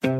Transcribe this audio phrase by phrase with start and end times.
[0.00, 0.12] Skal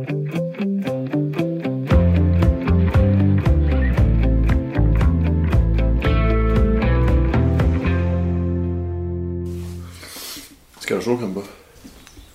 [10.97, 11.43] du solcreme på?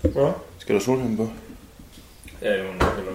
[0.01, 0.31] Hvad?
[0.57, 1.29] Skal du solcreme på?
[2.41, 3.11] Ja, var nok eller.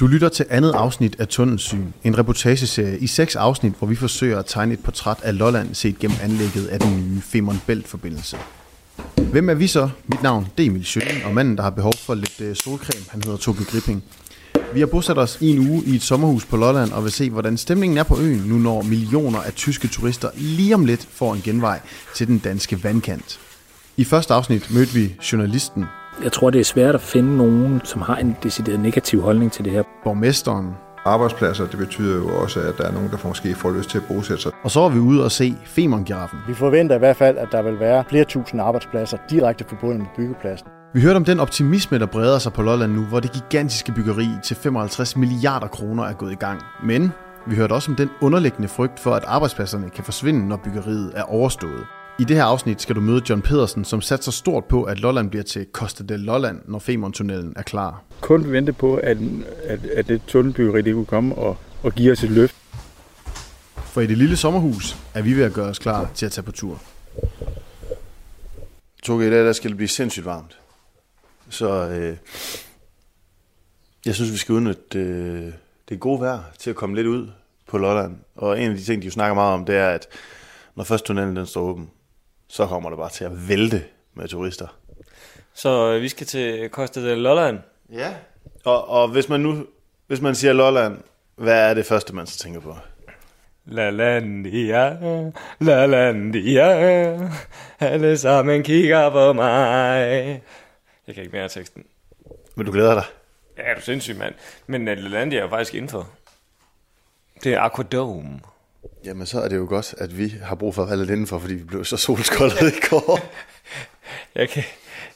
[0.00, 4.38] Du lytter til andet afsnit af Tunnelsyn, en reportageserie i seks afsnit, hvor vi forsøger
[4.38, 8.36] at tegne et portræt af Lolland set gennem anlægget af den nye Femern Bælt-forbindelse.
[9.30, 9.88] Hvem er vi så?
[10.06, 13.04] Mit navn det er Emil Schøling, og manden, der har behov for lidt øh, solcreme,
[13.08, 14.04] han hedder Toge Gripping.
[14.74, 17.30] Vi har bosat os i en uge i et sommerhus på Lolland og vil se,
[17.30, 21.34] hvordan stemningen er på øen, nu når millioner af tyske turister lige om lidt får
[21.34, 21.80] en genvej
[22.14, 23.40] til den danske vandkant.
[23.96, 25.84] I første afsnit mødte vi journalisten,
[26.22, 29.64] Jeg tror, det er svært at finde nogen, som har en decideret negativ holdning til
[29.64, 29.82] det her.
[30.04, 30.66] borgmesteren,
[31.04, 34.04] Arbejdspladser, det betyder jo også, at der er nogen, der måske får lyst til at
[34.08, 34.52] bosætte sig.
[34.62, 36.38] og så var vi ude og se Femern-giraffen.
[36.48, 40.06] Vi forventer i hvert fald, at der vil være flere tusind arbejdspladser direkte forbundet med
[40.16, 40.66] byggepladsen.
[40.94, 44.28] Vi hørte om den optimisme, der breder sig på Lolland nu, hvor det gigantiske byggeri
[44.44, 46.62] til 55 milliarder kroner er gået i gang.
[46.84, 47.12] Men
[47.46, 51.22] vi hørte også om den underliggende frygt for, at arbejdspladserne kan forsvinde, når byggeriet er
[51.22, 51.86] overstået.
[52.20, 55.30] I det her afsnit skal du møde John Pedersen, som satser stort på, at Lolland
[55.30, 58.02] bliver til Costa del Lolland, når Femern-tunnelen er klar.
[58.20, 59.18] Kun vente på, at,
[59.64, 62.56] at, at det tunnelbyggeri det kunne komme og, og give os et løft.
[63.76, 66.44] For i det lille sommerhus er vi ved at gøre os klar til at tage
[66.44, 66.80] på tur.
[69.02, 70.58] Toge, i dag der skal det blive sindssygt varmt.
[71.48, 72.16] Så øh,
[74.06, 75.52] jeg synes, vi skal udnytte øh,
[75.88, 77.28] det gode vejr til at komme lidt ud
[77.68, 78.16] på Lolland.
[78.36, 80.06] Og en af de ting, de jo snakker meget om, det er, at
[80.76, 81.90] når først tunnelen den står åben,
[82.50, 83.84] så kommer det bare til at vælte
[84.14, 84.66] med turister.
[85.54, 87.58] Så øh, vi skal til Costa del Lolland.
[87.92, 88.14] Ja.
[88.64, 89.66] Og, og hvis man nu
[90.10, 90.98] hvis man siger Lolland,
[91.36, 92.76] hvad er det første, man så tænker på?
[93.64, 94.98] La Landia,
[95.60, 96.68] La Landia,
[97.80, 100.42] alle sammen kigger på mig.
[101.06, 101.84] Jeg kan ikke mere af teksten.
[102.54, 103.04] Men du glæder dig.
[103.58, 104.34] Ja, er du sindssyg, mand.
[104.66, 106.08] Men uh, La Landia er jo faktisk indenfor.
[107.44, 108.40] Det er Aquadome.
[109.04, 111.38] Jamen, så er det jo godt, at vi har brug for at være lidt indenfor,
[111.38, 113.20] fordi vi blev så solskoldet i går.
[114.34, 114.62] Jeg, kan,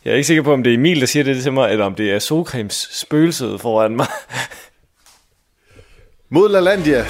[0.05, 1.85] jeg er ikke sikker på, om det er Emil, der siger det til mig, eller
[1.85, 4.07] om det er solcremes spøgelset foran mig.
[6.35, 7.05] Mod LaLandia.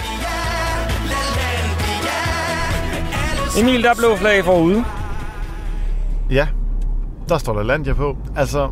[3.60, 4.84] Emil, der er blå flag forude.
[6.30, 6.48] Ja,
[7.28, 8.16] der står der Landia på.
[8.36, 8.70] Altså,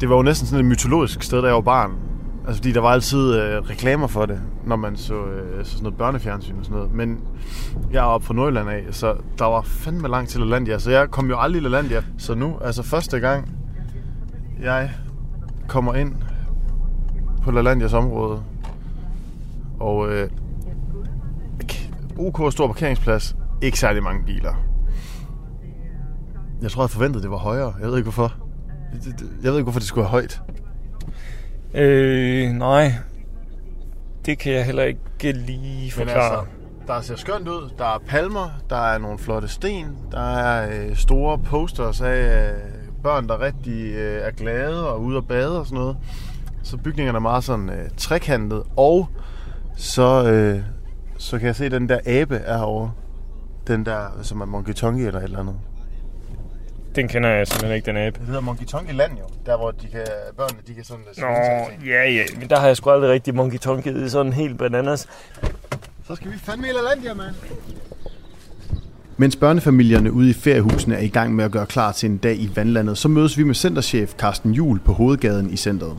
[0.00, 2.11] det var jo næsten sådan et mytologisk sted, da jeg var barn.
[2.46, 5.82] Altså, fordi der var altid øh, reklamer for det, når man så, øh, så sådan
[5.82, 6.94] noget børnefjernsyn og sådan noget.
[6.94, 7.20] Men
[7.92, 10.78] jeg er oppe fra Nordjylland af, så der var fandme langt til LaLandia.
[10.78, 12.02] Så jeg kom jo aldrig i LaLandia.
[12.18, 13.54] Så nu, altså første gang,
[14.62, 14.90] jeg
[15.68, 16.14] kommer ind
[17.42, 18.42] på LaLandias område,
[19.80, 20.30] og øh,
[22.18, 24.54] OK stor parkeringsplads, ikke særlig mange biler.
[26.62, 27.74] Jeg tror, jeg forventede, det var højere.
[27.80, 28.32] Jeg ved ikke, hvorfor.
[29.42, 30.42] Jeg ved ikke, hvorfor det skulle være højt.
[31.74, 32.92] Øh, nej.
[34.26, 36.38] Det kan jeg heller ikke lige forklare.
[36.38, 36.44] altså,
[36.86, 37.70] der ser skønt ud.
[37.78, 42.58] Der er palmer, der er nogle flotte sten, der er øh, store posters af øh,
[43.02, 45.96] børn, der rigtig øh, er glade og ude at bade og sådan noget.
[46.62, 48.62] Så bygningerne er meget sådan øh, trekantet.
[48.76, 49.08] Og
[49.76, 50.60] så, øh,
[51.18, 52.92] så kan jeg se, at den der abe er herovre.
[53.66, 55.56] Den der, som er Monkey Tonky eller et eller andet.
[56.96, 58.18] Den kender jeg simpelthen ikke, den abe.
[58.18, 59.24] Det hedder Monkey Tonky Land jo.
[59.46, 60.00] Der hvor de kan,
[60.36, 61.04] børnene de kan sådan...
[61.18, 61.26] Nå,
[61.86, 62.22] ja, ja.
[62.38, 65.08] Men der har jeg sgu aldrig rigtig monkey tongue sådan helt bananas.
[66.06, 67.34] Så skal vi fandme i LaLandia, mand.
[69.16, 72.36] Mens børnefamilierne ude i feriehusene er i gang med at gøre klar til en dag
[72.36, 75.98] i vandlandet, så mødes vi med centerchef Carsten Jul på hovedgaden i centret.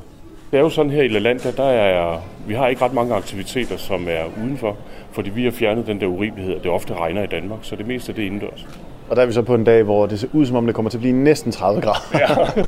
[0.52, 3.78] Det er jo sådan her i LaLandia, der er, vi har ikke ret mange aktiviteter,
[3.78, 4.78] som er udenfor,
[5.12, 7.88] fordi vi har fjernet den der urimelighed, at det ofte regner i Danmark, så det
[7.88, 8.68] meste det er indendørs.
[9.10, 10.76] Og der er vi så på en dag, hvor det ser ud som om det
[10.76, 12.00] kommer til at blive næsten 30 grader.
[12.14, 12.62] Ja.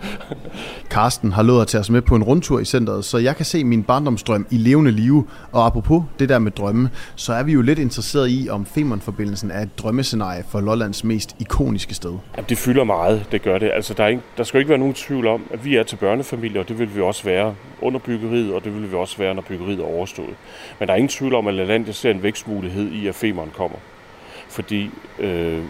[0.94, 3.44] Carsten har lovet at tage os med på en rundtur i centret, så jeg kan
[3.44, 5.26] se min barndomsdrøm i levende live.
[5.52, 9.50] Og apropos det der med drømme, så er vi jo lidt interesseret i, om Femern-forbindelsen
[9.50, 12.14] er et drømmescenarie for Lollands mest ikoniske sted.
[12.36, 13.70] Jamen, det fylder meget, det gør det.
[13.74, 15.82] Altså, der, er ikke, der skal jo ikke være nogen tvivl om, at vi er
[15.82, 19.18] til børnefamilier, og det vil vi også være under byggeriet, og det vil vi også
[19.18, 20.34] være, når byggeriet er overstået.
[20.78, 23.78] Men der er ingen tvivl om, at LaLandia ser en vækstmulighed i, at Femern kommer.
[24.56, 25.62] Fordi øh,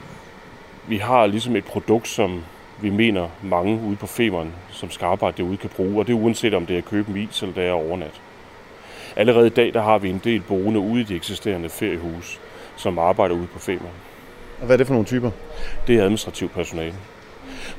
[0.88, 2.44] vi har ligesom et produkt, som
[2.80, 6.16] vi mener mange ude på Femern, som skal arbejde derude, kan bruge, og det er
[6.16, 8.20] uanset om det er at købe en is eller det er at overnat.
[9.16, 12.40] Allerede i dag der har vi en del boende ude i de eksisterende feriehus,
[12.76, 13.96] som arbejder ude på Femern.
[14.60, 15.30] Og hvad er det for nogle typer?
[15.86, 16.94] Det er administrativ personale.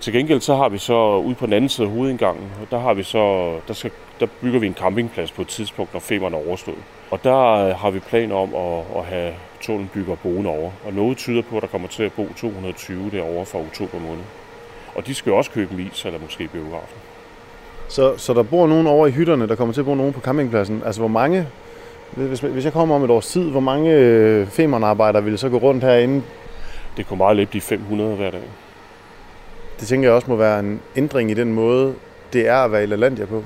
[0.01, 2.94] Til gengæld så har vi så ude på den anden side af hovedindgangen, der, har
[2.94, 6.47] vi så, der, skal, der bygger vi en campingplads på et tidspunkt, når Femern er
[6.47, 6.77] overstået.
[7.11, 10.71] Og der øh, har vi planer om at, at have tunnelbygger boende over.
[10.85, 14.23] Og noget tyder på, at der kommer til at bo 220 derovre fra oktober måned.
[14.95, 16.97] Og de skal jo også købe en is eller måske biografen.
[17.87, 20.21] Så, så der bor nogen over i hytterne, der kommer til at bo nogen på
[20.21, 20.81] campingpladsen.
[20.85, 21.47] Altså hvor mange,
[22.11, 25.57] hvis, hvis jeg kommer om et års tid, hvor mange øh, femernarbejdere vil så gå
[25.57, 26.23] rundt herinde?
[26.97, 28.43] Det kunne meget let blive 500 hver dag.
[29.79, 31.93] Det tænker jeg også må være en ændring i den måde,
[32.33, 33.43] det er at være i LaLandia på.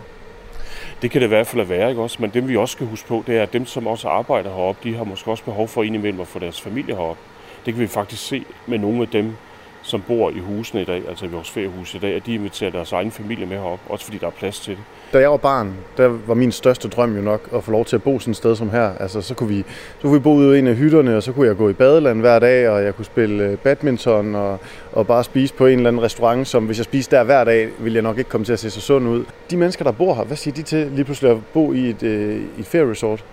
[1.01, 2.17] Det kan det i hvert fald være, ikke også?
[2.21, 4.89] Men dem vi også skal huske på, det er, at dem, som også arbejder heroppe,
[4.89, 7.21] de har måske også behov for indimellem at få deres familie heroppe.
[7.65, 9.35] Det kan vi faktisk se med nogle af dem,
[9.81, 12.71] som bor i husene i dag, altså i vores feriehus i dag, at de inviterer
[12.71, 14.83] deres egen familie med herop, også fordi der er plads til det.
[15.13, 17.95] Da jeg var barn, der var min største drøm jo nok at få lov til
[17.95, 18.91] at bo sådan et sted som her.
[18.99, 19.63] Altså, så kunne vi,
[19.97, 21.73] så kunne vi bo ude i en af hytterne, og så kunne jeg gå i
[21.73, 24.59] badeland hver dag, og jeg kunne spille øh, badminton og,
[24.91, 27.69] og bare spise på en eller anden restaurant, som hvis jeg spiste der hver dag,
[27.79, 29.25] ville jeg nok ikke komme til at se så sund ud.
[29.51, 32.03] De mennesker, der bor her, hvad siger de til lige pludselig at bo i et,
[32.03, 33.25] øh, et ferieresort?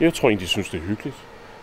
[0.00, 1.16] Jeg tror egentlig, de synes, det er hyggeligt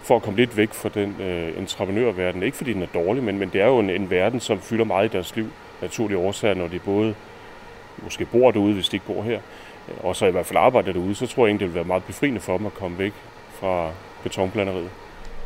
[0.04, 2.44] for at komme lidt væk fra den øh, entreprenørverden.
[2.44, 4.86] Ikke fordi den er dårlig, men, men det er jo en, en verden, som fylder
[4.86, 5.46] meget i deres liv.
[5.82, 7.16] Naturlige årsager, når de både
[8.04, 9.40] måske bor derude, hvis de ikke bor her,
[10.04, 12.04] og så i hvert fald arbejder derude, så tror jeg egentlig, det vil være meget
[12.04, 13.14] befriende for dem at komme væk
[13.60, 13.90] fra
[14.24, 14.90] betonplaneriet.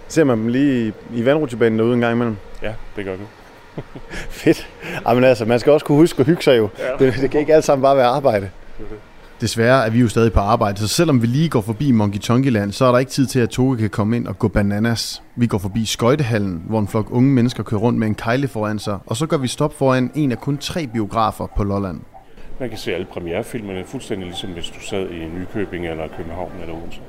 [0.08, 2.38] Ser man dem lige i, i vandrutsjebanen derude en gang imellem?
[2.62, 3.24] Ja, det gør vi.
[4.30, 4.70] Fedt.
[5.08, 6.70] Jamen altså, man skal også kunne huske at hygge sig jo.
[6.80, 7.06] Ja.
[7.06, 8.50] Det, det kan ikke alt sammen bare være arbejde.
[9.42, 12.50] Desværre er vi jo stadig på arbejde, så selvom vi lige går forbi Monkey Tonky
[12.50, 15.24] Land, så er der ikke tid til, at Toge kan komme ind og gå bananas.
[15.36, 18.80] Vi går forbi Skøjtehallen, hvor en flok unge mennesker kører rundt med en kejle foran
[18.80, 22.02] sig, og så gør vi stop foran en af kun tre biografer på Lolland.
[22.60, 26.76] Man kan se alle premierefilmene, fuldstændig ligesom hvis du sad i Nykøbing eller København eller
[26.76, 27.02] Odense.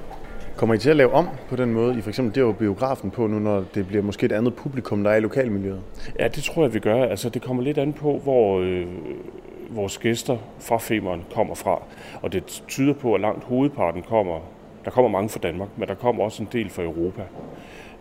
[0.56, 1.98] Kommer I til at lave om på den måde?
[1.98, 4.54] I for eksempel det er jo biografen på nu, når det bliver måske et andet
[4.54, 5.80] publikum, der er i lokalmiljøet.
[6.18, 7.04] Ja, det tror jeg, vi gør.
[7.04, 8.86] Altså, det kommer lidt an på, hvor øh,
[9.70, 11.82] vores gæster fra Femeren kommer fra.
[12.22, 14.38] Og det tyder på, at langt hovedparten kommer.
[14.84, 17.22] Der kommer mange fra Danmark, men der kommer også en del fra Europa.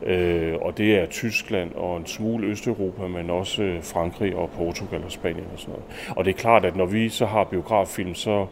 [0.04, 5.04] Øh, og det er Tyskland og en smule Østeuropa, men også øh, Frankrig og Portugal
[5.06, 6.16] og Spanien og sådan noget.
[6.18, 8.46] Og det er klart, at når vi så har biograffilm, så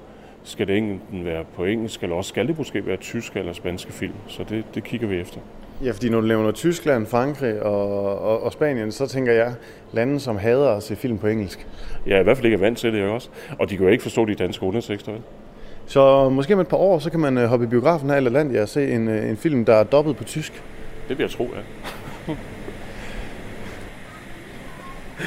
[0.44, 3.92] skal det enten være på engelsk, eller også skal det måske være tysk eller spanske
[3.92, 4.14] film.
[4.28, 5.40] Så det, det kigger vi efter.
[5.84, 9.54] Ja, fordi når du nævner Tyskland, Frankrig og, og, og Spanien, så tænker jeg
[9.92, 11.68] lande, som hader at se film på engelsk.
[12.08, 13.30] Ja, i hvert fald ikke er vant til det, jeg også.
[13.60, 15.22] Og de kan jo ikke forstå de danske undertekster, vel?
[15.86, 18.20] Så måske om et par år, så kan man øh, hoppe i biografen her i
[18.20, 20.64] Landia og se en, øh, en film, der er dobbelt på tysk.
[21.10, 21.62] Det vil jeg tro, ja.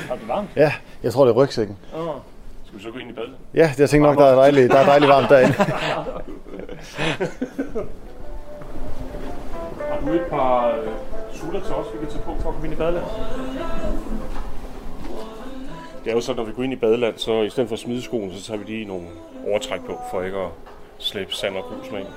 [0.08, 0.48] Har det varmt?
[0.56, 1.76] Ja, jeg tror, det er rygsækken.
[1.94, 2.14] Oh.
[2.64, 3.34] Skal vi så gå ind i badet?
[3.54, 5.54] Ja, jeg tænker nok, der er dejligt, der er dejligt varmt derinde.
[9.90, 10.88] Har du et par øh,
[11.32, 13.04] sutter til os, vi kan tage på for at komme ind i badeland?
[16.04, 17.80] Det er jo så, når vi går ind i badeland, så i stedet for at
[17.80, 19.06] smide skoen, så tager vi lige nogle
[19.46, 20.48] overtræk på, for ikke at
[20.98, 22.08] slæbe sand og grus med ind.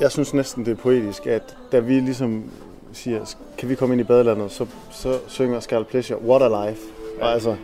[0.00, 2.44] Jeg synes næsten, det er poetisk, at da vi ligesom
[2.92, 6.80] siger, kan vi komme ind i badelandet, så, så synger Scarlet Pleasure, What a Life.
[7.20, 7.56] Og altså,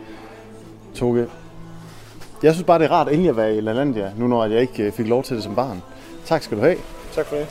[0.95, 1.27] Toge,
[2.43, 4.91] jeg synes bare, det er rart endelig at være i LaLandia, nu når jeg ikke
[4.91, 5.81] fik lov til det som barn.
[6.25, 6.77] Tak skal du have.
[7.15, 7.47] Tak for det.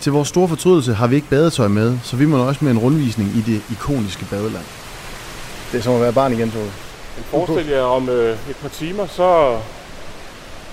[0.00, 2.78] Til vores store fortrydelse har vi ikke badetøj med, så vi må nøjes med en
[2.78, 4.64] rundvisning i det ikoniske badeland.
[5.72, 6.64] Det er som at være barn igen, Toge.
[7.16, 9.58] Men forestil jer om øh, et par timer, så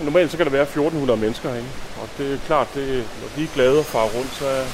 [0.04, 1.70] normalt så kan der være 1400 mennesker herinde.
[2.20, 2.88] Det er klart, det,
[3.22, 4.66] når de er glade og far rundt, så er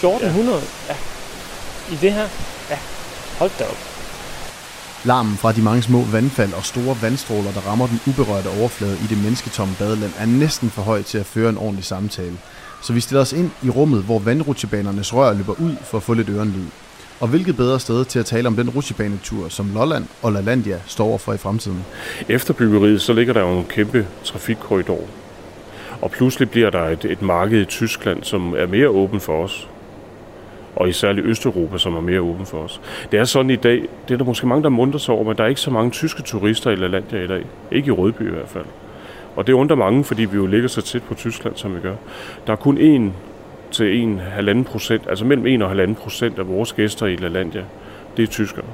[0.00, 0.62] 1400?
[0.88, 0.96] Ja.
[1.92, 2.28] I det her?
[2.70, 2.78] Ja.
[3.38, 3.78] Hold da op.
[5.04, 9.06] Larmen fra de mange små vandfald og store vandstråler, der rammer den uberørte overflade i
[9.08, 12.38] det mennesketomme badeland, er næsten for høj til at føre en ordentlig samtale.
[12.82, 16.14] Så vi stiller os ind i rummet, hvor vandrutsjebanernes rør løber ud for at få
[16.14, 16.66] lidt ørenlyd.
[17.20, 21.04] Og hvilket bedre sted til at tale om den rutsjebanetur, som Lolland og LaLandia står
[21.04, 21.84] overfor i fremtiden.
[22.28, 25.00] Efter byggeriet, så ligger der jo en kæmpe trafikkorridor.
[26.02, 29.68] Og pludselig bliver der et, et marked i Tyskland, som er mere åben for os.
[30.76, 32.80] Og i særligt Østeuropa, som er mere åben for os.
[33.12, 35.36] Det er sådan i dag, det er der måske mange, der munter sig over, men
[35.36, 37.44] der er ikke så mange tyske turister i LaLandia i dag.
[37.72, 38.64] Ikke i Rødby i hvert fald.
[39.36, 41.94] Og det undrer mange, fordi vi jo ligger så tæt på Tyskland, som vi gør.
[42.46, 43.12] Der er kun 1
[43.70, 47.64] til en halvanden procent, altså mellem 1 og halvanden procent af vores gæster i LaLandia,
[48.16, 48.64] det er tyskere.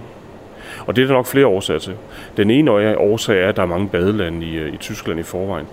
[0.86, 1.94] Og det er der nok flere årsager til.
[2.36, 5.66] Den ene årsag er, at der er mange badelande i, øh, i Tyskland i forvejen.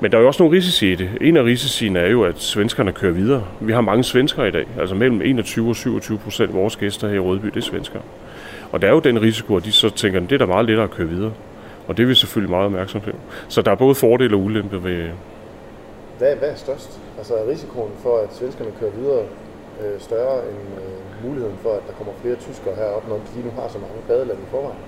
[0.00, 1.10] Men der er jo også nogle risici i det.
[1.20, 3.44] En af risiciene er jo, at svenskerne kører videre.
[3.60, 4.66] Vi har mange svenskere i dag.
[4.80, 8.02] Altså mellem 21 og 27 procent af vores gæster her i Rødby, det er svenskere.
[8.72, 10.66] Og der er jo den risiko, at de så tænker, at det er da meget
[10.66, 11.32] lettere at køre videre.
[11.88, 13.18] Og det er vi selvfølgelig meget opmærksomme på.
[13.48, 15.08] Så der er både fordele og ulemper ved...
[16.18, 17.00] Hvad, hvad er størst?
[17.18, 19.22] Altså er risikoen for, at svenskerne kører videre
[19.80, 23.50] øh, større end øh, muligheden for, at der kommer flere tyskere herop, når de nu
[23.60, 24.78] har så mange badelande i forvejen?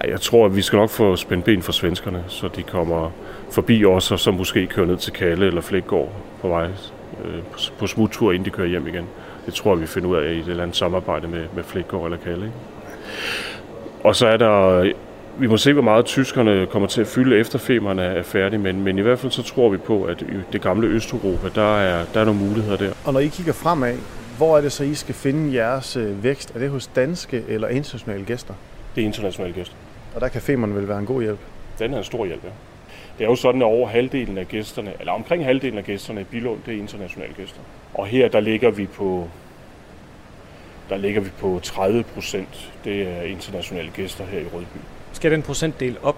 [0.00, 3.10] Ej, jeg tror, at vi skal nok få spændt ben for svenskerne, så de kommer
[3.50, 6.08] forbi os, og så måske kører ned til Kalle eller Flækgaard
[6.40, 6.66] på vej
[7.24, 9.08] øh, på, på smuttur, inden de kører hjem igen.
[9.46, 12.04] Det tror jeg, vi finder ud af i et eller andet samarbejde med, med Flækgaard
[12.04, 12.44] eller Kalle.
[12.44, 12.56] Ikke?
[14.04, 14.92] Og så er der
[15.38, 18.84] vi må se, hvor meget tyskerne kommer til at fylde efter Femern er færdig, men,
[18.84, 22.04] men i hvert fald så tror vi på, at i det gamle Østeuropa, der er,
[22.14, 22.92] der er nogle muligheder der.
[23.04, 23.96] Og når I kigger fremad,
[24.36, 26.54] hvor er det så, I skal finde jeres øh, vækst?
[26.54, 28.54] Er det hos danske eller internationale gæster?
[28.94, 29.74] Det er internationale gæster.
[30.14, 31.38] Og der kan Femern vel være en god hjælp?
[31.78, 32.50] Den er en stor hjælp, ja.
[33.18, 36.24] Det er jo sådan, at over halvdelen af gæsterne, eller omkring halvdelen af gæsterne i
[36.24, 37.60] Bilund, det er internationale gæster.
[37.94, 39.28] Og her, der ligger vi på,
[40.88, 42.72] der ligger vi på 30 procent.
[42.84, 44.78] Det er internationale gæster her i Rødby.
[45.16, 46.16] Skal den procentdel op?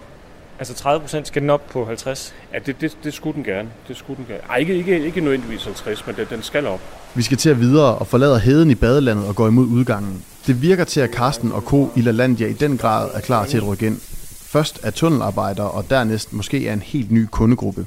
[0.58, 2.34] Altså 30 procent, skal den op på 50?
[2.52, 3.68] Ja, det, det, det skulle den gerne.
[3.88, 4.40] Det skulle den gerne.
[4.50, 6.80] Ej, ikke, ikke, ikke nødvendigvis 50, men den, den skal op.
[7.14, 10.24] Vi skal til at videre og forlader heden i badelandet og går imod udgangen.
[10.46, 11.90] Det virker til, at Karsten og Co.
[11.96, 14.00] i LaLandia i den grad er klar til at rykke ind.
[14.42, 17.86] Først er tunnelarbejdere, og dernæst måske er en helt ny kundegruppe.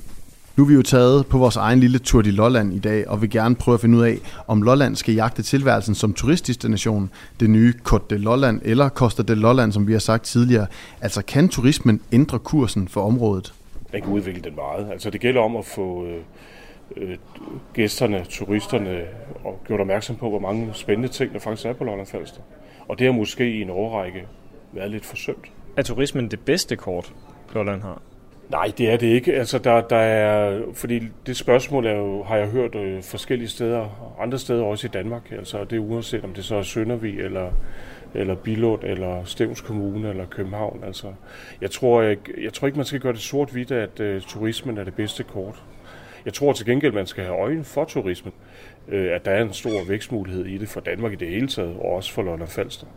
[0.61, 3.21] Nu er vi jo taget på vores egen lille tur i Lolland i dag, og
[3.21, 7.49] vil gerne prøve at finde ud af, om Lolland skal jagte tilværelsen som turistdestination, det
[7.49, 10.67] nye Côte de Lolland eller Costa de Lolland, som vi har sagt tidligere.
[11.01, 13.53] Altså kan turismen ændre kursen for området?
[13.91, 14.91] Den kan udvikle den meget.
[14.91, 16.21] Altså det gælder om at få øh,
[16.97, 17.17] øh,
[17.73, 19.01] gæsterne, turisterne
[19.43, 22.41] og gjort opmærksom på, hvor mange spændende ting der faktisk er på Lolland Falster.
[22.87, 24.25] Og det har måske i en årrække
[24.71, 25.51] været lidt forsømt.
[25.77, 27.13] Er turismen det bedste kort,
[27.53, 28.01] Lolland har?
[28.51, 29.33] Nej, det er det ikke.
[29.33, 34.13] Altså, der, der er, fordi det spørgsmål er jo, har jeg hørt øh, forskellige steder,
[34.19, 35.31] andre steder også i Danmark.
[35.31, 37.51] Altså, det er uanset om det så er Søndervig eller,
[38.13, 40.83] eller Bilund eller Stevns Kommune eller København.
[40.85, 41.07] Altså,
[41.61, 44.83] jeg, tror, jeg, jeg tror ikke, man skal gøre det sort-hvidt, at øh, turismen er
[44.83, 45.63] det bedste kort.
[46.25, 48.33] Jeg tror til gengæld, man skal have øjne for turismen
[48.87, 51.75] øh, at der er en stor vækstmulighed i det for Danmark i det hele taget,
[51.75, 52.87] og også for Lolland Falster.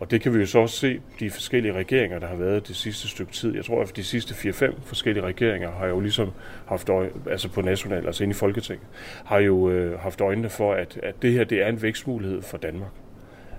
[0.00, 2.76] Og det kan vi jo så også se de forskellige regeringer, der har været det
[2.76, 3.54] sidste stykke tid.
[3.54, 6.30] Jeg tror, at de sidste 4-5 forskellige regeringer har jo ligesom
[6.66, 8.86] haft øje, altså på national, altså inde i Folketinget,
[9.24, 12.58] har jo øh, haft øjnene for, at, at det her det er en vækstmulighed for
[12.58, 12.90] Danmark.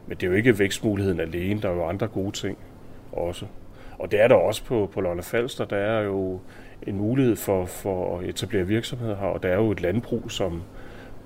[0.08, 2.58] Men det er jo ikke vækstmuligheden alene, der er jo andre gode ting
[3.12, 3.46] også.
[4.00, 5.66] Og det er der også på, på Lolland Falster.
[5.66, 6.40] Der er jo
[6.88, 10.64] en mulighed for, for at etablere virksomheder her, og der er jo et landbrug, som,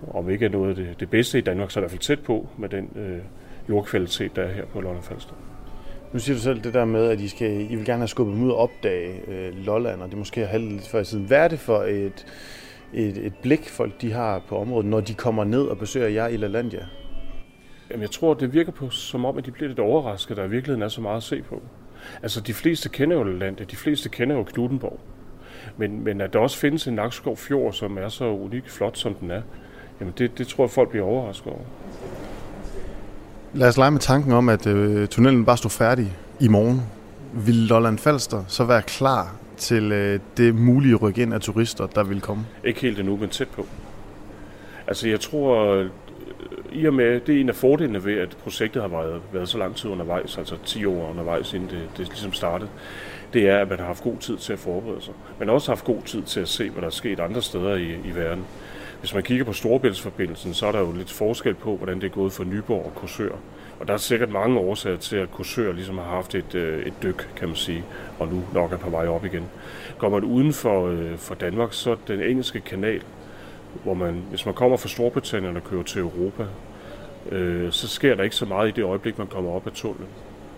[0.07, 2.01] om ikke er noget af det, det bedste i Danmark, så er i hvert fald
[2.01, 3.19] tæt på med den øh,
[3.69, 5.33] jordkvalitet, der er her på Lolland Falster.
[6.13, 8.35] Nu siger du selv det der med, at I, skal, I vil gerne have skubbet
[8.35, 11.25] dem ud og opdage øh, Lolland, og det måske har lidt før i tiden.
[11.25, 12.25] Hvad er det for et,
[12.93, 16.27] et, et blik, folk de har på området, når de kommer ned og besøger jer
[16.27, 16.85] i LaLandia?
[17.89, 20.49] Jamen, jeg tror, det virker på, som om, at de bliver lidt overrasket, der i
[20.49, 21.61] virkeligheden er så meget at se på.
[22.23, 24.99] Altså, de fleste kender jo LaLandia, de fleste kender jo Knuttenborg.
[25.77, 29.13] Men, men at der også findes en Nakskov Fjord, som er så unik flot, som
[29.13, 29.41] den er,
[29.99, 31.61] Jamen det, det tror jeg, folk bliver overrasket over.
[33.53, 36.81] Lad os lege med tanken om, at øh, tunnelen bare står færdig i morgen.
[37.33, 42.03] Vil Lolland Falster så være klar til øh, det mulige ryk ind af turister, der
[42.03, 42.45] vil komme?
[42.63, 43.65] Ikke helt endnu, men tæt på.
[44.87, 45.85] Altså jeg tror,
[46.75, 49.57] i og med, det er en af fordelene ved, at projektet har været, været så
[49.57, 52.69] lang tid undervejs, altså 10 år undervejs, inden det, det ligesom startede,
[53.33, 55.13] det er, at man har haft god tid til at forberede sig.
[55.39, 57.91] Men også haft god tid til at se, hvad der er sket andre steder i,
[58.05, 58.45] i verden.
[58.99, 62.11] Hvis man kigger på Storebæltsforbindelsen, så er der jo lidt forskel på, hvordan det er
[62.11, 63.31] gået for Nyborg og Korsør.
[63.79, 66.93] Og der er sikkert mange årsager til, at Korsør ligesom har haft et, øh, et
[67.03, 67.83] dyk, kan man sige,
[68.19, 69.45] og nu nok er på vej op igen.
[69.97, 73.01] Går man uden for, øh, for Danmark, så den engelske kanal,
[73.83, 76.43] hvor man, hvis man kommer fra Storbritannien og kører til Europa,
[77.31, 80.07] øh, så sker der ikke så meget i det øjeblik, man kommer op af tunnelen.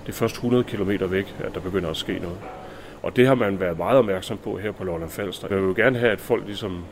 [0.05, 2.37] Det er først 100 km væk, at der begynder at ske noget.
[3.03, 5.47] Og det har man været meget opmærksom på her på Lolland Falster.
[5.49, 6.83] Jeg vil jo gerne have, at folk ligesom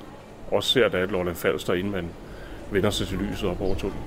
[0.51, 2.05] også ser, at der er et Lolland Falster, inden man
[2.72, 4.03] vender sig til lyset op over tunnelen.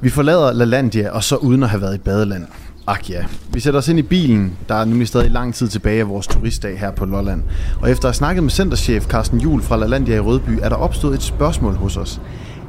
[0.00, 2.46] Vi forlader LaLandia, og så uden at have været i badeland.
[2.86, 3.24] Ak ja.
[3.52, 4.56] Vi sætter os ind i bilen.
[4.68, 7.42] Der er nemlig stadig lang tid tilbage af vores turistdag her på Lolland.
[7.82, 10.76] Og efter at have snakket med centerchef Carsten Jul fra LaLandia i Rødby, er der
[10.76, 12.20] opstået et spørgsmål hos os.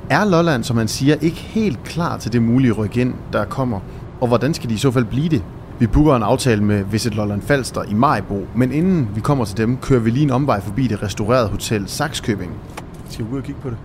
[0.09, 3.79] Er Lolland, som man siger, ikke helt klar til det mulige ryk ind, der kommer?
[4.21, 5.43] Og hvordan skal de i så fald blive det?
[5.79, 9.57] Vi booker en aftale med Visit Lolland Falster i Majbo, men inden vi kommer til
[9.57, 12.51] dem, kører vi lige en omvej forbi det restaurerede hotel Saxkøbing.
[13.09, 13.77] Skal vi ud og kigge på det?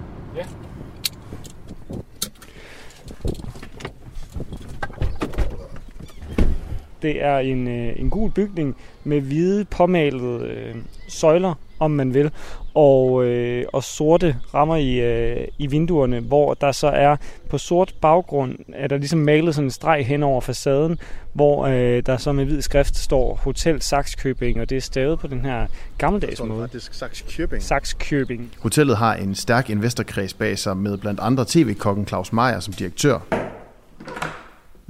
[7.02, 10.75] Det er en, øh, en gul bygning med hvide påmalede øh,
[11.09, 12.30] søjler, om man vil,
[12.75, 17.16] og, øh, og sorte rammer i, øh, i vinduerne, hvor der så er
[17.49, 20.99] på sort baggrund, er der ligesom malet sådan en streg hen over facaden,
[21.33, 25.26] hvor øh, der så med hvid skrift står Hotel Saxkøbing, og det er stavet på
[25.26, 25.66] den her
[25.99, 26.61] gammeldags måde.
[26.61, 27.62] faktisk Saxkøbing.
[27.62, 28.52] Saxkøbing.
[28.59, 33.19] Hotellet har en stærk investorkreds bag sig med blandt andre tv-kokken Claus Meier som direktør.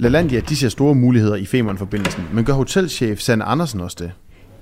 [0.01, 4.11] LaLandia de ser store muligheder i Femern-forbindelsen, men gør hotelchef Sanne Andersen også det?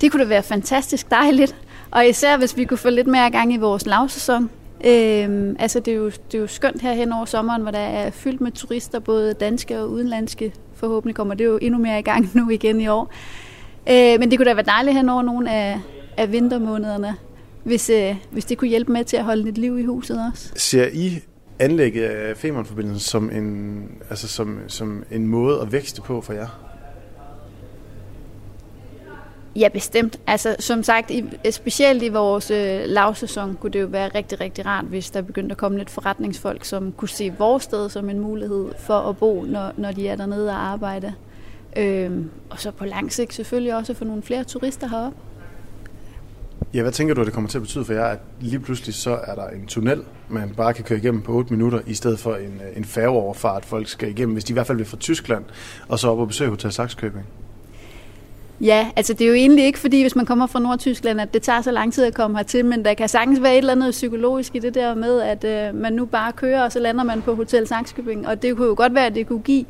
[0.01, 1.55] Det kunne da være fantastisk dejligt,
[1.91, 4.49] og især hvis vi kunne få lidt mere gang i vores lavsæson.
[4.85, 7.79] Øhm, altså det er, jo, det er jo skønt her hen over sommeren, hvor der
[7.79, 10.53] er fyldt med turister, både danske og udenlandske.
[10.75, 13.13] Forhåbentlig kommer det jo endnu mere i gang nu igen i år.
[13.89, 15.79] Øh, men det kunne da være dejligt hen over nogle af,
[16.17, 17.15] af vintermånederne,
[17.63, 20.51] hvis, øh, hvis det kunne hjælpe med til at holde lidt liv i huset også.
[20.55, 21.19] Ser I
[21.59, 26.33] anlægget af øh, Femernforbindelsen som en, altså som, som en måde at vækste på for
[26.33, 26.47] jer?
[29.55, 30.19] Ja, bestemt.
[30.27, 34.65] Altså, som sagt, i, specielt i vores øh, lavsæson kunne det jo være rigtig, rigtig
[34.65, 38.19] rart, hvis der begyndte at komme lidt forretningsfolk, som kunne se vores sted som en
[38.19, 41.13] mulighed for at bo, når, når de er dernede og arbejde.
[41.77, 45.17] Øhm, og så på lang sigt selvfølgelig også få nogle flere turister heroppe.
[46.73, 48.95] Ja, hvad tænker du, at det kommer til at betyde for jer, at lige pludselig
[48.95, 52.19] så er der en tunnel, man bare kan køre igennem på 8 minutter, i stedet
[52.19, 54.97] for en, øh, en færgeoverfart, folk skal igennem, hvis de i hvert fald vil fra
[54.97, 55.43] Tyskland,
[55.87, 57.25] og så op og besøge Hotel Saxkøbing?
[58.61, 61.41] Ja, altså det er jo egentlig ikke fordi, hvis man kommer fra Nordtyskland, at det
[61.41, 63.91] tager så lang tid at komme hertil, men der kan sagtens være et eller andet
[63.91, 67.21] psykologisk i det der med, at øh, man nu bare kører, og så lander man
[67.21, 69.65] på Hotel Saxkøbing, og det kunne jo godt være, at det kunne give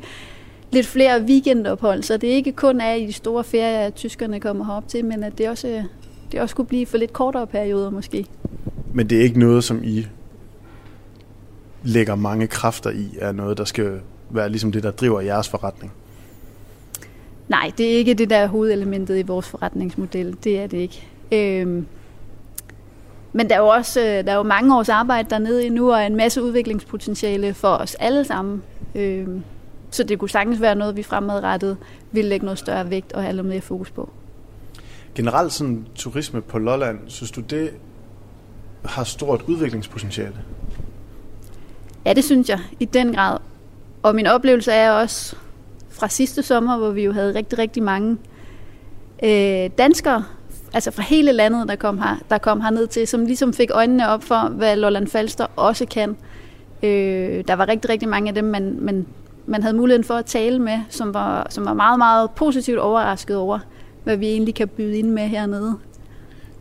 [0.72, 4.64] lidt flere weekendophold, så det ikke kun er i de store ferier, at tyskerne kommer
[4.64, 5.84] herop til, men at det også, øh,
[6.32, 8.26] det også kunne blive for lidt kortere perioder måske.
[8.94, 10.06] Men det er ikke noget, som I
[11.82, 15.92] lægger mange kræfter i, er noget, der skal være ligesom det, der driver jeres forretning?
[17.48, 20.36] Nej, det er ikke det, der er hovedelementet i vores forretningsmodel.
[20.44, 21.06] Det er det ikke.
[21.32, 21.86] Øhm,
[23.32, 26.16] men der er jo også der er jo mange års arbejde dernede endnu, og en
[26.16, 28.62] masse udviklingspotentiale for os alle sammen.
[28.94, 29.42] Øhm,
[29.90, 31.76] så det kunne sagtens være noget, vi fremadrettet
[32.12, 34.10] vil lægge noget større vægt og have lidt mere fokus på.
[35.20, 37.70] Generelt sådan turisme på Lolland, synes du det
[38.84, 40.34] har stort udviklingspotentiale?
[42.06, 43.38] Ja, det synes jeg i den grad.
[44.02, 45.36] Og min oplevelse er også
[45.90, 48.16] fra sidste sommer, hvor vi jo havde rigtig, rigtig mange
[49.24, 50.24] øh, danskere,
[50.72, 54.08] altså fra hele landet, der kom, her, der kom herned til, som ligesom fik øjnene
[54.08, 56.16] op for, hvad Lolland Falster også kan.
[56.82, 59.06] Øh, der var rigtig, rigtig mange af dem, man, man,
[59.46, 63.36] man havde muligheden for at tale med, som var, som var meget, meget positivt overrasket
[63.36, 63.58] over,
[64.10, 65.76] hvad vi egentlig kan byde ind med hernede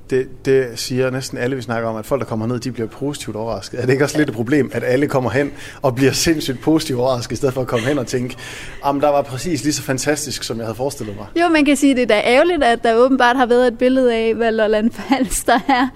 [0.09, 2.89] det, det siger næsten alle, vi snakker om, at folk, der kommer ned, de bliver
[2.89, 3.79] positivt overrasket.
[3.79, 6.99] Er det ikke også lidt et problem, at alle kommer hen og bliver sindssygt positivt
[6.99, 8.35] overrasket, i stedet for at komme hen og tænke,
[8.81, 11.25] om der var præcis lige så fantastisk, som jeg havde forestillet mig?
[11.41, 14.15] Jo, man kan sige, det er da ærgerligt, at der åbenbart har været et billede
[14.15, 15.87] af, hvad Lolland Falster er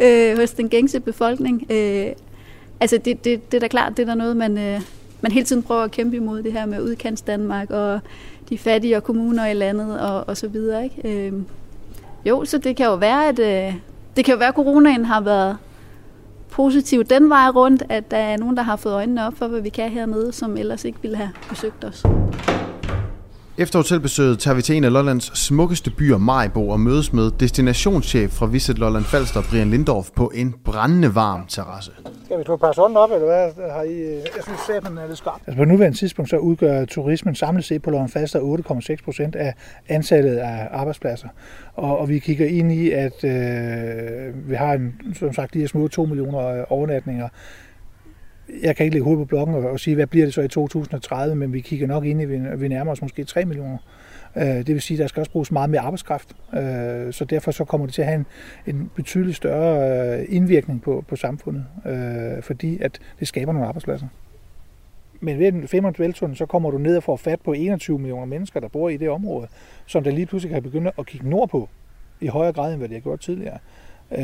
[0.00, 1.66] øh, hos den gængse befolkning.
[1.70, 2.06] Øh,
[2.80, 4.80] altså, det, det, det er da klart, det er der noget, man, øh,
[5.20, 8.00] man hele tiden prøver at kæmpe imod, det her med udkants Danmark og
[8.50, 11.26] de fattige og kommuner i landet og, og så videre, ikke?
[11.26, 11.32] Øh,
[12.24, 13.74] jo, så det kan jo være, at øh,
[14.16, 15.56] det kan jo være, at coronaen har været
[16.50, 19.60] positiv den vej rundt, at der er nogen, der har fået øjnene op for, hvad
[19.60, 22.04] vi kan hernede, som ellers ikke ville have besøgt os.
[23.60, 28.30] Efter hotelbesøget tager vi til en af Lollands smukkeste byer, Majbo, og mødes med destinationschef
[28.30, 31.92] fra Visit Lolland Falster, Brian Lindorf, på en brændende varm terrasse.
[32.24, 34.14] Skal vi tage passe hånden op, eller hvad har I?
[34.14, 35.42] Jeg synes, at er lidt skarpt.
[35.46, 39.54] Altså på nuværende tidspunkt så udgør turismen samlet set på Lolland Falster 8,6 procent af
[39.88, 41.28] antallet af arbejdspladser.
[41.74, 45.66] Og, og vi kigger ind i, at øh, vi har en, som sagt de her
[45.66, 47.28] små 2 millioner overnatninger
[48.62, 50.48] jeg kan ikke lægge hovedet på blokken og, og sige, hvad bliver det så i
[50.48, 53.78] 2030, men vi kigger nok ind i, at vi nærmer os måske 3 millioner.
[54.36, 57.50] Øh, det vil sige, at der skal også bruges meget mere arbejdskraft, øh, så derfor
[57.50, 58.24] så kommer det til at have
[58.66, 63.68] en, en betydelig større øh, indvirkning på, på samfundet, øh, fordi at det skaber nogle
[63.68, 64.06] arbejdspladser.
[65.20, 68.60] Men ved den Femern så kommer du ned og får fat på 21 millioner mennesker,
[68.60, 69.46] der bor i det område,
[69.86, 71.68] som der lige pludselig kan begynde at kigge nordpå
[72.20, 73.58] i højere grad, end hvad de har gjort tidligere.
[74.12, 74.20] Øh,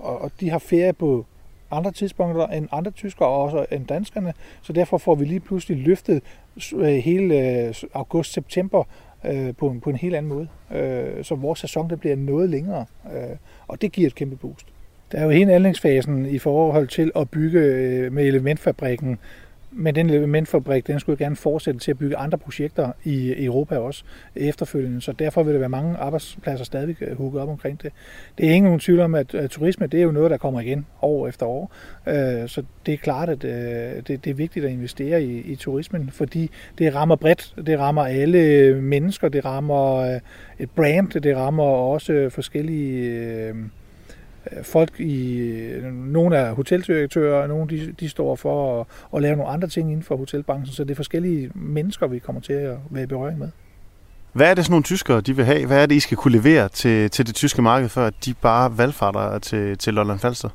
[0.00, 1.26] og de har ferie på
[1.70, 5.78] andre tidspunkter end andre tyskere og også end danskerne, så derfor får vi lige pludselig
[5.78, 6.22] løftet
[6.74, 8.84] øh, hele øh, august-september
[9.24, 10.48] øh, på, en, på en helt anden måde.
[11.22, 12.86] Så vores sæson der bliver noget længere,
[13.68, 14.66] og det giver et kæmpe boost.
[15.12, 17.60] Der er jo hele anlægsfasen i forhold til at bygge
[18.10, 19.18] med elementfabrikken
[19.70, 24.04] men den elementfabrik, den skulle gerne fortsætte til at bygge andre projekter i Europa også
[24.36, 27.92] efterfølgende, så derfor vil der være mange arbejdspladser stadig øh, hugget op omkring det.
[28.38, 30.86] Det er ingen nogen tvivl om, at turisme det er jo noget, der kommer igen
[31.02, 31.72] år efter år,
[32.06, 36.10] øh, så det er klart, at øh, det er vigtigt at investere i, i turismen,
[36.12, 40.18] fordi det rammer bredt, det rammer alle mennesker, det rammer
[40.58, 43.54] et brand, det rammer også forskellige
[44.62, 49.52] folk i, nogle er hoteldirektører, og nogle de, de står for at, at lave nogle
[49.52, 53.02] andre ting inden for hotelbranchen, så det er forskellige mennesker, vi kommer til at være
[53.02, 53.48] i berøring med.
[54.32, 55.66] Hvad er det sådan nogle tyskere, de vil have?
[55.66, 58.78] Hvad er det, I skal kunne levere til, til det tyske marked, før de bare
[58.78, 60.48] valgfarter til, til Lolland Falster?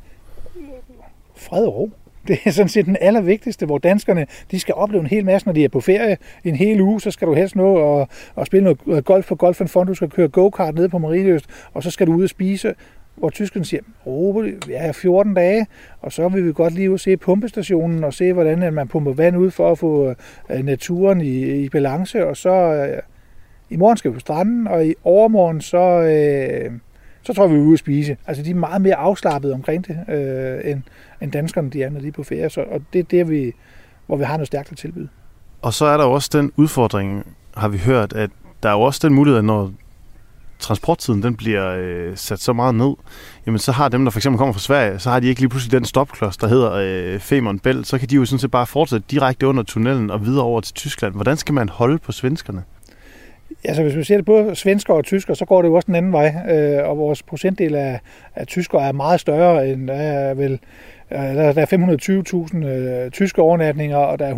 [1.35, 1.91] Fred og ro.
[2.27, 5.53] Det er sådan set den allervigtigste, hvor danskerne de skal opleve en hel masse, når
[5.53, 6.17] de er på ferie.
[6.43, 9.61] En hel uge, så skal du helst nå og, og spille noget golf på Golf
[9.67, 9.87] Fond.
[9.87, 12.73] Du skal køre go-kart nede på Marienøst, og så skal du ud og spise
[13.15, 15.67] hvor tyskerne siger, oh, vi er 14 dage,
[16.01, 19.13] og så vil vi godt lige ud se pumpestationen og se, hvordan øh, man pumper
[19.13, 20.15] vand ud for at få
[20.49, 23.01] øh, naturen i, i balance, og så, øh,
[23.69, 26.71] i morgen skal vi på stranden, og i overmorgen, så, øh,
[27.23, 28.17] så tror vi, vi er ude at spise.
[28.27, 30.81] Altså, de er meget mere afslappet omkring det, øh, end,
[31.21, 32.49] end danskerne de er, når de er på ferie.
[32.49, 33.51] Så, og det er der, vi,
[34.05, 35.07] hvor vi har noget stærkt at tilbyde.
[35.61, 38.29] Og så er der også den udfordring, har vi hørt, at
[38.63, 39.71] der er jo også den mulighed, at når
[40.63, 42.93] transporttiden den bliver øh, sat så meget ned,
[43.45, 45.49] jamen så har dem, der for eksempel kommer fra Sverige, så har de ikke lige
[45.49, 48.67] pludselig den stopklods, der hedder øh, Femern Bælt, så kan de jo sådan set bare
[48.67, 51.13] fortsætte direkte under tunnelen og videre over til Tyskland.
[51.13, 52.63] Hvordan skal man holde på svenskerne?
[53.63, 55.95] Altså hvis vi ser det både svensker og tysker, så går det jo også den
[55.95, 57.99] anden vej, øh, og vores procentdel af,
[58.35, 60.59] af tysker er meget større end der er vel
[61.11, 64.35] øh, der er 520.000 øh, tyske overnatninger, og der er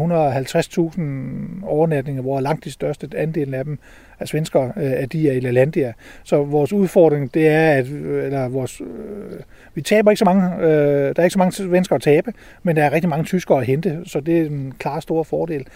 [1.61, 3.79] 150.000 overnatninger, hvor langt de største andelen af dem
[4.19, 5.93] af svensker, øh, at de er i LaLandia.
[6.23, 9.39] Så vores udfordring, det er, at øh, eller vores, øh,
[9.73, 12.75] vi taber ikke så mange, øh, der er ikke så mange svensker at tabe, men
[12.75, 15.67] der er rigtig mange tyskere at hente, så det er en klar stor fordel.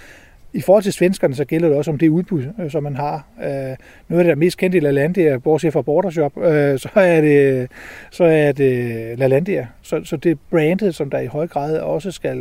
[0.54, 3.28] I forhold til svenskerne, så gælder det også om det udbud, øh, som man har.
[3.44, 3.76] Øh, noget
[4.10, 7.72] af det, der er mest kendt i LaLandia, bortset fra Bordershop, øh, så er det,
[8.12, 9.68] så er det LaLandia.
[9.82, 12.38] Så, så det er brandet, som der i høj grad også skal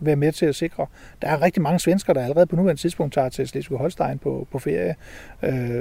[0.00, 0.86] være med til at sikre.
[1.22, 4.58] Der er rigtig mange svensker, der allerede på nuværende tidspunkt tager til Slesvig-Holstein på, på
[4.58, 4.94] ferie.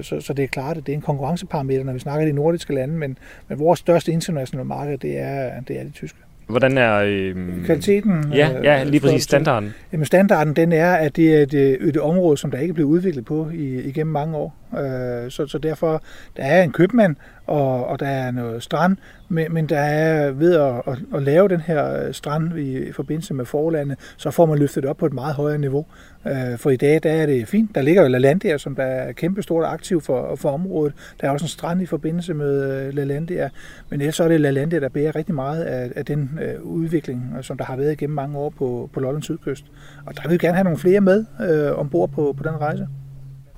[0.04, 2.74] Så, så det er klart, at det er en konkurrenceparameter, når vi snakker de nordiske
[2.76, 6.18] lande, men, men vores største internationale marked, det er, det er de tyske.
[6.48, 6.96] Hvordan er...
[7.06, 7.66] Øh...
[7.66, 8.34] Kvaliteten?
[8.34, 9.74] Ja, ja, lige præcis standarden.
[9.92, 12.90] Jamen standarden, den er, at det er et, et område, som der ikke er blevet
[12.90, 14.56] udviklet på i, igennem mange år.
[14.74, 16.04] Øh, så, så derfor,
[16.38, 17.16] der er en købmand,
[17.50, 18.98] og, og der er noget strand,
[19.30, 22.92] men, men der er ved at, at, at lave den her øh, strand i, i
[22.92, 25.86] forbindelse med forlandet, så får man løftet det op på et meget højere niveau.
[26.28, 27.76] Øh, for i dag, der er det fint.
[27.76, 30.94] Der ligger jo LaLandia, som der er kæmpestort aktiv for, for området.
[31.22, 33.50] Der er også en strand i forbindelse med øh, LaLandia,
[33.90, 37.34] men ellers så er det LaLandia, der bærer rigtig meget af, af den øh, udvikling,
[37.38, 39.66] øh, som der har været igennem mange år på, på Lollands Sydkyst.
[40.06, 42.88] Og der vil vi gerne have nogle flere med øh, ombord på, på den rejse.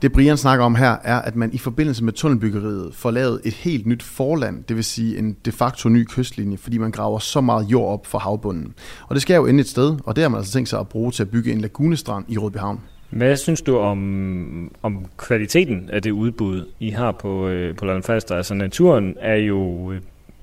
[0.02, 3.54] Det Brian snakker om her er, at man i forbindelse med tunnelbyggeriet får lavet et
[3.54, 7.42] helt nyt forland, det vil sige en de facto ny kystlinje, fordi man graver så
[7.42, 8.74] meget jord op fra havbunden.
[9.08, 10.88] Og det skal jo ende et sted, og det har man altså tænkt sig at
[10.88, 12.80] bruge til at bygge en lagunestrand i Rødbyhavn.
[13.10, 18.04] Hvad synes du om, om kvaliteten af det udbud, I har på, øh, på Lolland
[18.04, 18.36] Falster?
[18.36, 20.02] Altså naturen er jo øh,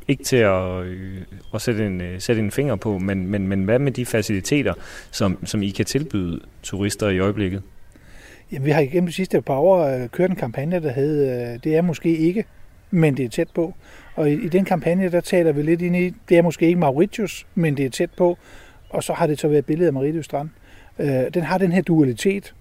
[0.09, 1.19] ikke til at, øh,
[1.55, 4.75] at sætte, en, øh, sætte en finger på, men, men, men hvad med de faciliteter,
[5.11, 7.63] som, som I kan tilbyde turister i øjeblikket?
[8.53, 11.59] Jamen, vi har igennem de sidste par år øh, kørt en kampagne, der hed øh,
[11.65, 12.45] Det er måske ikke,
[12.91, 13.75] men det er tæt på.
[14.15, 16.79] Og i, i den kampagne, der taler vi lidt ind i, det er måske ikke
[16.79, 18.39] Mauritius, men det er tæt på.
[18.91, 20.49] Og så har det så været billedet af Mauritius Strand.
[20.99, 22.55] Øh, den har den her dualitet.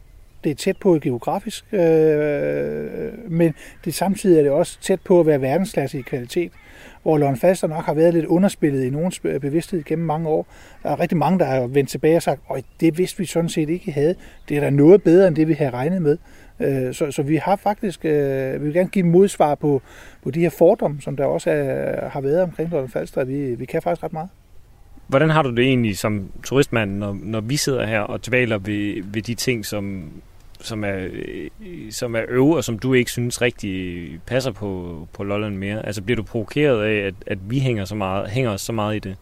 [0.47, 3.53] Det er tæt på geografisk, øh, men
[3.85, 6.51] det samtidig er det også tæt på at være verdensklasse i kvalitet
[7.01, 10.47] hvor Lon Falster nok har været lidt underspillet i nogens bevidsthed gennem mange år.
[10.83, 13.49] Der er rigtig mange, der har vendt tilbage og sagt, at det vidste vi sådan
[13.49, 14.15] set ikke havde.
[14.49, 16.17] Det er da noget bedre, end det vi havde regnet med.
[16.59, 19.81] Øh, så, så vi har faktisk, øh, vi vil gerne give modsvar på,
[20.23, 23.23] på de her fordomme, som der også er, har været omkring Lolland Falster.
[23.23, 24.29] Vi, vi kan faktisk ret meget.
[25.07, 29.03] Hvordan har du det egentlig som turistmand, når, når vi sidder her og dvaler ved,
[29.03, 30.11] ved de ting, som,
[30.59, 35.23] som er, øh, som er øve, og som du ikke synes rigtig passer på, på
[35.23, 35.85] Lolland mere?
[35.85, 38.95] Altså bliver du provokeret af, at, at vi hænger, så meget, hænger os så meget
[38.95, 39.15] i det?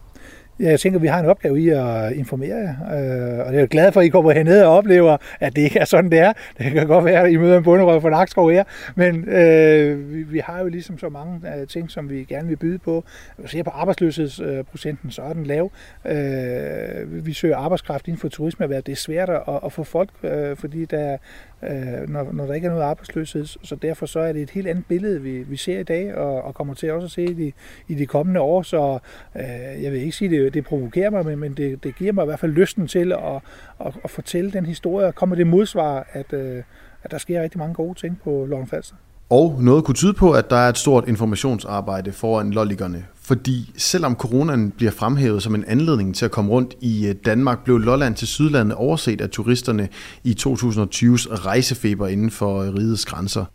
[0.60, 3.65] Ja, jeg tænker, vi har en opgave i at informere jer, øh, og jeg er
[3.65, 6.34] glad for, at I kommer herned og oplever, at det ikke er sådan, det er.
[6.58, 8.63] Det kan godt være, at I møder en bunderøv fra Nakskov her,
[8.96, 12.56] men øh, vi, vi har jo ligesom så mange øh, ting, som vi gerne vil
[12.56, 13.04] byde på.
[13.38, 15.72] Hvis jeg ser på arbejdsløshedsprocenten, så er den lav.
[16.06, 20.58] Øh, vi søger arbejdskraft inden for turisme, det er svært at, at få folk, øh,
[20.58, 21.18] fordi der,
[21.63, 23.46] øh, når, når der ikke er noget arbejdsløshed.
[23.46, 26.41] Så derfor så er det et helt andet billede, vi, vi ser i dag, og,
[26.41, 27.52] og kommer til også at se i de,
[27.88, 28.62] i de kommende år.
[28.62, 29.00] Så
[29.36, 32.24] øh, jeg vil ikke sige, det, det provokerer mig, men, men det, det giver mig
[32.24, 33.41] i hvert fald lysten til at,
[33.86, 36.63] at, at fortælle den historie, og komme det modsvar, at, øh,
[37.04, 38.96] at der sker rigtig mange gode ting på Lolland Falster.
[39.30, 43.06] Og noget kunne tyde på, at der er et stort informationsarbejde foran lolligerne.
[43.22, 47.64] Fordi selvom coronaen bliver fremhævet som en anledning til at komme rundt i øh, Danmark,
[47.64, 49.90] blev Lolland til Sydlandet overset af turisterne
[50.24, 53.46] i 2020's rejsefeber inden for øh, rigets grænser.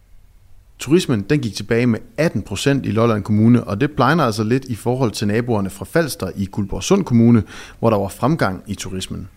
[0.79, 4.65] Turismen den gik tilbage med 18 procent i Lolland Kommune, og det blegner altså lidt
[4.65, 7.43] i forhold til naboerne fra Falster i Guldborgsund Kommune,
[7.79, 9.29] hvor der var fremgang i turismen.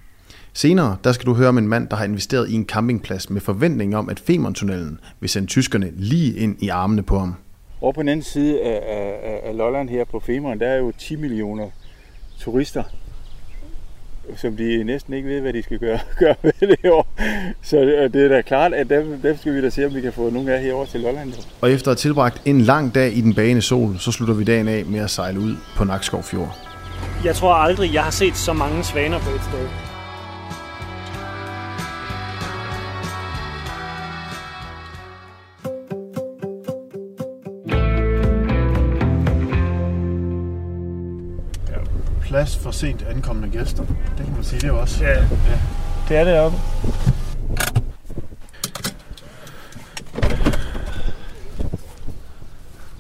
[0.56, 3.42] Senere der skal du høre om en mand, der har investeret i en campingplads med
[3.42, 7.36] forventning om, at Femerntunnelen vil sende tyskerne lige ind i armene på ham.
[7.82, 10.92] Over på den anden side af, af, af Lolland her på Femern, der er jo
[11.00, 11.70] 10 millioner
[12.40, 12.84] turister,
[14.36, 17.08] som de næsten ikke ved, hvad de skal gøre, gøre med det år.
[17.62, 17.78] Så
[18.14, 20.30] det er da klart, at dem, dem skal vi da se, om vi kan få
[20.30, 21.34] nogle af herover til Lolland.
[21.62, 24.44] Og efter at have tilbragt en lang dag i den bagende sol, så slutter vi
[24.44, 26.58] dagen af med at sejle ud på Nakskov Fjord.
[27.26, 29.93] Jeg tror aldrig, jeg har set så mange svaner på et sted.
[42.34, 43.84] Plads for sent ankommende gæster.
[44.18, 45.04] Det kan man sige, det er også.
[45.04, 45.26] Ja, ja.
[46.10, 46.58] det er det oppe.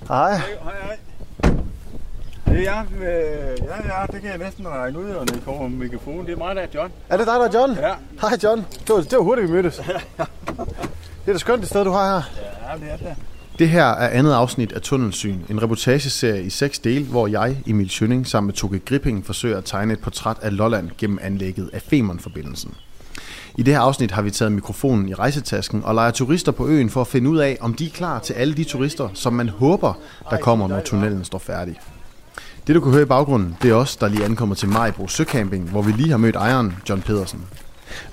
[0.07, 0.37] Hej.
[0.37, 0.97] Hej, hej.
[2.45, 2.85] Det er jeg.
[2.95, 6.25] Øh, ja, ja, det kan jeg næsten regne ud, og når I kommer med mikrofonen.
[6.25, 6.91] Det er mig, der er John.
[7.09, 7.73] Er det dig, der er John?
[7.73, 7.93] Ja.
[8.21, 8.65] Hej John.
[8.87, 9.75] Det var, det var hurtigt, vi mødtes.
[11.25, 12.23] det er da skønt det sted, du har her.
[12.69, 13.15] Ja, det er det.
[13.59, 17.89] Det her er andet afsnit af Tunnelsyn, en reportageserie i seks dele, hvor jeg, Emil
[17.89, 21.81] Schønning, sammen med Toke Gripping, forsøger at tegne et portræt af Lolland gennem anlægget af
[21.81, 22.73] Femern-forbindelsen.
[23.57, 26.89] I det her afsnit har vi taget mikrofonen i rejsetasken og leger turister på øen
[26.89, 29.49] for at finde ud af, om de er klar til alle de turister, som man
[29.49, 29.93] håber,
[30.29, 31.79] der kommer, når tunnelen står færdig.
[32.67, 35.69] Det du kan høre i baggrunden, det er os, der lige ankommer til Majbro Søcamping,
[35.69, 37.45] hvor vi lige har mødt ejeren, John Pedersen.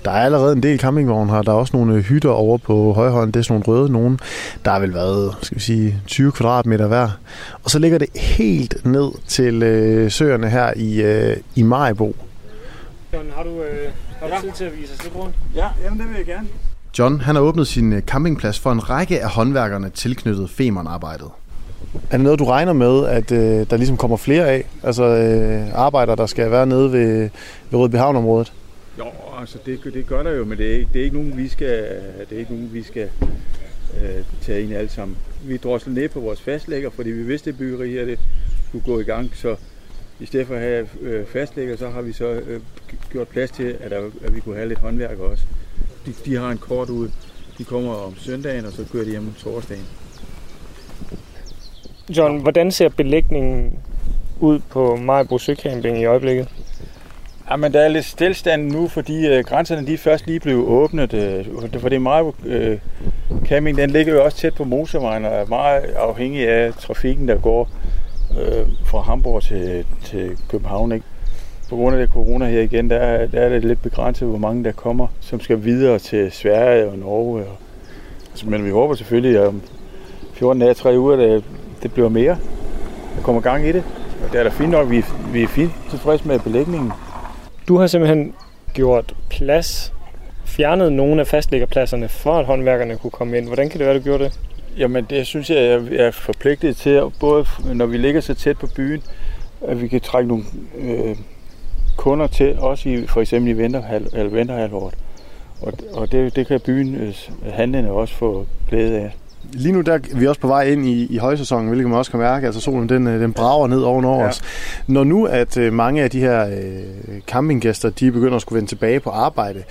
[0.05, 1.41] Der er allerede en del campingvogne her.
[1.41, 3.31] Der er også nogle øh, hytter over på højhånden.
[3.31, 4.19] Det er sådan nogle røde nogen.
[4.65, 7.09] Der har vel været, skal vi sige, 20 kvadratmeter hver.
[7.63, 12.15] Og så ligger det helt ned til øh, søerne her i, øh, i Majbo.
[13.13, 15.35] John, har du, øh, har du tid til at vise os lidt rundt?
[15.55, 16.47] Ja, jamen det vil jeg gerne.
[16.99, 21.27] John han har åbnet sin øh, campingplads for en række af håndværkerne tilknyttet Femern-arbejdet.
[21.93, 24.63] Er det noget, du regner med, at øh, der ligesom kommer flere af?
[24.83, 27.29] Altså øh, arbejdere, der skal være nede ved,
[27.69, 28.53] ved Rødbyhavn-området?
[29.01, 31.37] Jo, altså det, det gør der jo, men det er, ikke, det er ikke nogen,
[31.37, 33.09] vi skal, det er ikke nogen, vi skal
[34.01, 35.17] øh, tage ind alle sammen.
[35.43, 38.19] Vi droslede ned på vores fastlægger, fordi vi vidste, at byggeri her det
[38.67, 39.55] skulle gå i gang, så
[40.19, 42.61] i stedet for at have øh, fastlægger, så har vi så øh,
[43.11, 45.43] gjort plads til, at, der, at vi kunne have lidt håndværk også.
[46.05, 47.09] De, de har en kort ud.
[47.57, 49.85] De kommer om søndagen, og så kører de hjem om torsdagen.
[52.09, 53.79] John, hvordan ser belægningen
[54.39, 56.47] ud på Majbro Søcamping i øjeblikket?
[57.51, 61.13] Jamen, der er lidt stillstand nu, fordi øh, grænserne de er først lige blevet åbnet.
[61.13, 61.45] Øh,
[61.79, 62.77] for det er meget, øh,
[63.45, 67.37] camping, den ligger jo også tæt på motorvejen og er meget afhængig af trafikken, der
[67.37, 67.69] går
[68.41, 70.91] øh, fra Hamburg til, til København.
[70.91, 71.05] Ikke?
[71.69, 74.37] På grund af det corona her igen, der er, der er det lidt begrænset, hvor
[74.37, 77.41] mange der kommer, som skal videre til Sverige og Norge.
[77.41, 77.57] Og,
[78.29, 79.61] altså, men vi håber selvfølgelig, at om
[80.33, 81.43] 14 dage, 3 uger, det,
[81.83, 82.37] det bliver mere.
[83.15, 83.83] Der kommer gang i det.
[84.25, 86.91] Og det er da fint nok, vi, vi er fint tilfredse med belægningen.
[87.67, 88.33] Du har simpelthen
[88.73, 89.93] gjort plads,
[90.45, 93.47] fjernet nogle af fastlæggerpladserne, for at håndværkerne kunne komme ind.
[93.47, 94.39] Hvordan kan det være, du gjorde det?
[94.77, 95.57] Jamen, det synes jeg,
[95.91, 99.03] jeg er forpligtet til, både når vi ligger så tæt på byen,
[99.67, 100.43] at vi kan trække nogle
[100.77, 101.15] øh,
[101.97, 104.93] kunder til, også i, for eksempel i vinterhal, eller vinterhalvåret.
[105.61, 107.15] Og, og det, det kan byen øh,
[107.53, 109.11] handlende også få glæde af.
[109.53, 112.11] Lige nu der er vi også på vej ind i, i højsæsonen, hvilket man også
[112.11, 112.45] kan mærke.
[112.45, 114.27] Altså solen den, den brager ned ovenover ja.
[114.27, 114.41] os.
[114.87, 118.69] Når nu at øh, mange af de her øh, campinggæster, de begynder at skulle vende
[118.69, 119.63] tilbage på arbejde,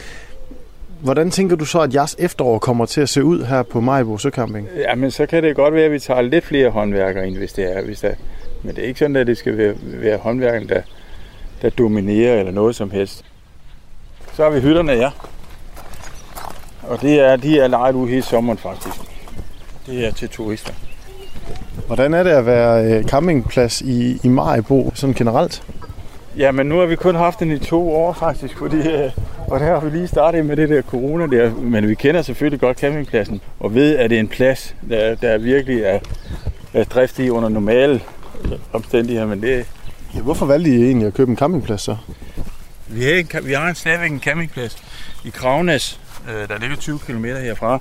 [1.01, 4.19] hvordan tænker du så, at jeres efterår kommer til at se ud her på Majbo
[4.19, 4.69] Søcamping?
[4.77, 7.77] Jamen, så kan det godt være, at vi tager lidt flere håndværkere ind, hvis det
[7.77, 7.83] er.
[7.83, 8.11] Hvis der,
[8.63, 10.83] men det er ikke sådan, at det skal være, være håndværkerne, der,
[11.63, 13.25] der dominerer eller noget som helst.
[14.35, 15.11] Så har vi hytterne, ja.
[16.83, 19.10] Og det er, de er lejet ud hele sommeren faktisk.
[19.91, 20.73] Det er til turister.
[21.87, 25.63] Hvordan er det at være campingplads i, i Majbo sådan generelt?
[26.37, 28.77] Ja, men nu har vi kun haft den i to år faktisk, fordi,
[29.49, 32.61] og der har vi lige startet med det der corona der, men vi kender selvfølgelig
[32.61, 35.99] godt campingpladsen, og ved, at det er en plads, der, der virkelig er,
[36.75, 38.01] er driftig under normale
[38.73, 39.67] omstændigheder, men det...
[40.15, 41.97] Ja, hvorfor valgte I egentlig at købe en campingplads så?
[42.89, 44.77] Vi har, en, vi har en stadigvæk en campingplads
[45.25, 46.01] i Kravnes,
[46.49, 47.81] der ligger 20 km herfra.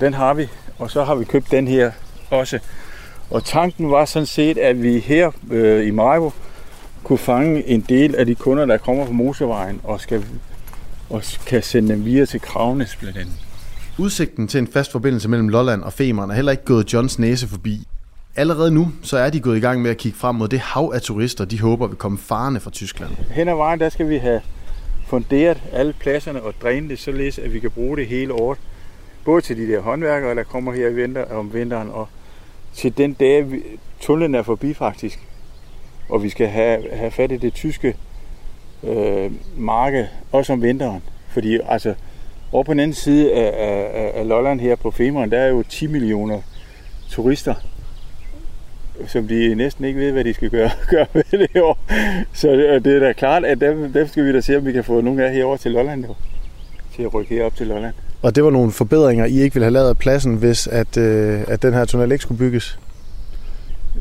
[0.00, 0.48] Den har vi,
[0.80, 1.90] og så har vi købt den her
[2.30, 2.58] også.
[3.30, 6.32] Og tanken var sådan set, at vi her øh, i Majbo
[7.04, 10.24] kunne fange en del af de kunder, der kommer på motorvejen og, skal,
[11.10, 13.34] og kan sende dem videre til Kravnes blandt andet.
[13.98, 17.48] Udsigten til en fast forbindelse mellem Lolland og Femern er heller ikke gået Johns næse
[17.48, 17.86] forbi.
[18.36, 20.92] Allerede nu så er de gået i gang med at kigge frem mod det hav
[20.94, 23.10] af turister, de håber vil komme farne fra Tyskland.
[23.30, 24.40] Hen ad vejen, der skal vi have
[25.06, 28.58] funderet alle pladserne og drænet det, således at vi kan bruge det hele året.
[29.24, 32.08] Både til de der håndværkere, der kommer her i vinter, om vinteren, og
[32.74, 33.46] til den dag,
[34.00, 35.20] tunnelen er forbi faktisk.
[36.08, 37.96] Og vi skal have, have fat i det tyske
[38.84, 41.02] øh, marked, også om vinteren.
[41.28, 41.94] Fordi altså,
[42.52, 45.62] over på den anden side af, af, af Lolland her på Femern, der er jo
[45.62, 46.40] 10 millioner
[47.08, 47.54] turister,
[49.06, 51.78] som de næsten ikke ved, hvad de skal gøre, gøre med det år.
[52.32, 54.72] Så det, det er da klart, at dem, dem skal vi da se, om vi
[54.72, 56.14] kan få nogle af herover til Lolland jo.
[56.96, 57.94] Til at rykke herop til Lolland.
[58.22, 61.40] Og det var nogle forbedringer, I ikke ville have lavet af pladsen, hvis at, øh,
[61.48, 62.78] at den her tunnel ikke skulle bygges?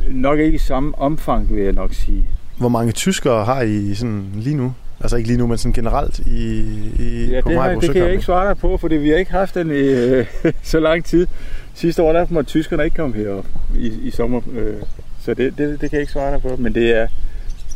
[0.09, 2.27] Nok ikke i samme omfang, vil jeg nok sige.
[2.57, 4.73] Hvor mange tyskere har I sådan lige nu?
[5.01, 6.59] Altså ikke lige nu, men sådan generelt i,
[6.99, 9.17] i ja, på det, har, det kan jeg ikke svare dig på, fordi vi har
[9.17, 10.25] ikke haft den i øh,
[10.63, 11.27] så lang tid.
[11.73, 13.45] Sidste år der måtte tyskerne ikke komme herop
[13.77, 14.73] i, i sommer, øh,
[15.21, 16.55] så det, det, det kan jeg ikke svare dig på.
[16.57, 17.07] Men det er,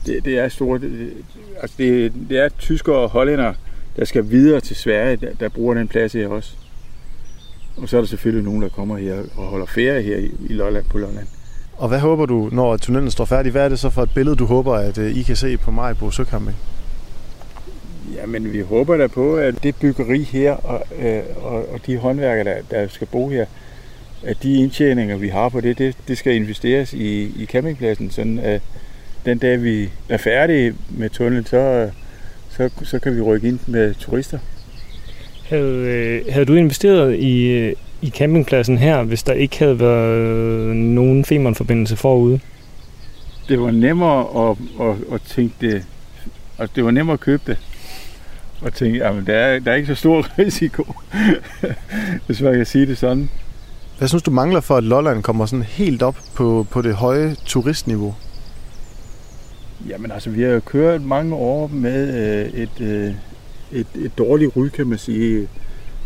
[0.05, 0.81] det, det er stort.
[0.81, 1.09] Det,
[1.61, 3.53] altså det, det er tyskere og hollænder,
[3.97, 6.55] der skal videre til Sverige, der, der bruger den plads her også.
[7.77, 10.53] Og så er der selvfølgelig nogen, der kommer her og holder ferie her i, i
[10.53, 11.27] Lolland på Lolland.
[11.77, 13.51] Og hvad håber du, når tunnelen står færdig?
[13.51, 15.71] Hvad er det så for et billede, du håber, at øh, I kan se på
[15.71, 16.57] Majbo Søcamping?
[18.15, 22.55] Jamen, vi håber da på, at det byggeri her og, øh, og, og de håndværkere,
[22.55, 23.45] der, der skal bo her,
[24.23, 28.39] at de indtjeninger, vi har på det, det, det skal investeres i, i campingpladsen, sådan
[28.39, 28.61] at
[29.25, 31.91] den dag, vi er færdige med tunnelen, så,
[32.57, 34.39] så, så kan vi rykke ind med turister.
[35.49, 40.75] Havde, øh, havde du investeret i, øh, i campingpladsen her, hvis der ikke havde været
[40.75, 42.39] nogen Femern-forbindelse forude?
[43.49, 45.85] Det var nemmere at, at, at tænke det,
[46.57, 47.57] og det var nemmere at købe det.
[48.61, 50.93] Og tænke, at der er, der er ikke så stor risiko,
[52.25, 53.29] hvis man kan sige det sådan.
[53.97, 57.35] Hvad synes du mangler for, at Lolland kommer sådan helt op på, på det høje
[57.45, 58.15] turistniveau?
[59.89, 63.13] Jamen altså, vi har jo kørt mange år med øh, et, øh,
[63.71, 65.47] et, et dårligt ry, kan man sige,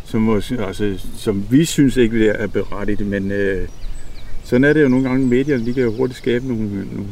[0.05, 3.67] som, altså, som vi synes ikke er berettiget, men øh,
[4.43, 7.09] sådan er det jo nogle gange, medierne de kan jo hurtigt skabe nogle, nogle,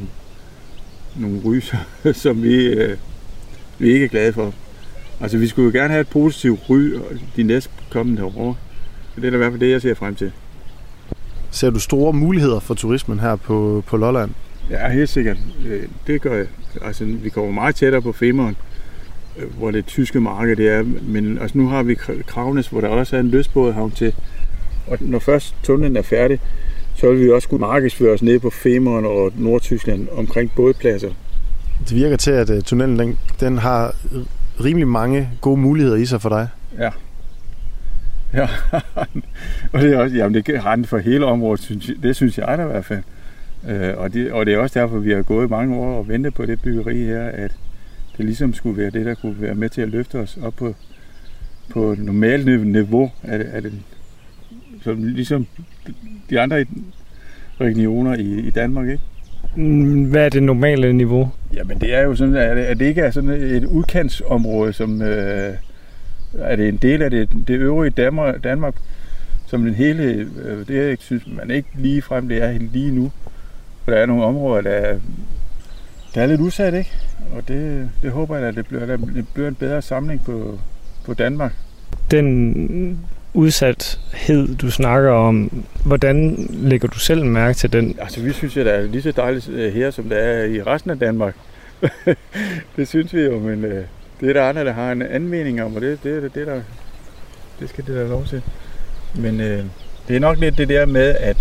[1.16, 1.78] nogle ryser,
[2.24, 2.98] som vi, øh,
[3.80, 4.54] vi ikke er glade for.
[5.22, 6.94] Altså, vi skulle jo gerne have et positivt ry
[7.36, 8.58] de næste kommende år.
[9.16, 10.32] Det er da i hvert fald det, jeg ser frem til.
[11.52, 14.32] Ser du store muligheder for turismen her på, på Lolland?
[14.70, 15.38] Ja, helt sikkert.
[15.68, 16.46] Øh, det gør jeg.
[16.82, 18.56] Altså, vi kommer meget tættere på Femern,
[19.38, 20.84] øh, hvor det tyske marked det er.
[21.02, 21.96] Men altså, nu har vi
[22.28, 24.16] Kravnes, hvor der også er en løsbådhavn til.
[24.88, 26.40] Og når først tunnelen er færdig,
[26.96, 31.10] så vil vi også kunne markedsføre os ned på Femern og Nordtyskland omkring bådpladser.
[31.90, 33.96] Det virker til, at øh, tunnelen den, den har
[34.64, 36.48] rimelig mange gode muligheder i sig for dig.
[36.80, 36.90] Ja.
[38.34, 38.48] Ja,
[39.74, 42.64] og det er også, jamen det har for hele området, synes, det synes jeg da
[42.64, 43.04] i hvert fald.
[43.70, 46.34] Øh, og, det, og det er også derfor, vi har gået mange år og ventet
[46.34, 47.52] på det byggeri her, at
[48.18, 50.76] det ligesom skulle være det, der kunne være med til at løfte os op på,
[51.70, 53.84] på normalt niveau af, af den,
[54.82, 55.48] som ligesom
[56.30, 56.66] de andre
[57.62, 59.04] regioner i, i Danmark, ikke?
[59.56, 61.30] Mm, hvad er det normale niveau?
[61.54, 65.54] Jamen det er jo sådan, at, at det ikke er sådan et udkantsområde, som øh,
[66.40, 68.76] er det en del af det, det øvrige Danmark, Danmark
[69.48, 70.04] som den hele,
[70.44, 73.12] øh, det jeg synes man ikke lige frem, det er lige nu.
[73.86, 75.00] For der er nogle områder, der er,
[76.16, 76.92] der er lidt udsat, ikke?
[77.36, 80.60] Og det, det håber jeg, at det bliver, det bliver en bedre samling på,
[81.06, 81.54] på Danmark.
[82.12, 83.00] Den
[83.34, 87.96] udsathed, du snakker om, hvordan lægger du selv mærke til den?
[88.02, 90.62] Altså, vi synes, at det er lige så dejligt øh, her, som det er i
[90.62, 91.36] resten af Danmark.
[92.76, 93.84] det synes vi jo, men øh,
[94.20, 96.62] det er der andre, der har en anmening om, og det, det, det, det, der,
[97.60, 98.42] det skal det der lov til.
[99.16, 99.64] Men øh,
[100.08, 101.38] det er nok lidt det der med, at,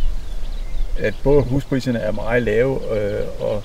[0.99, 3.63] at både huspriserne er meget lave, øh, og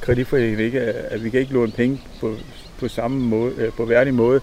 [0.00, 2.34] kreditforeningen ikke, at vi kan ikke låne penge på,
[2.80, 4.40] på samme måde, øh, på værdig måde,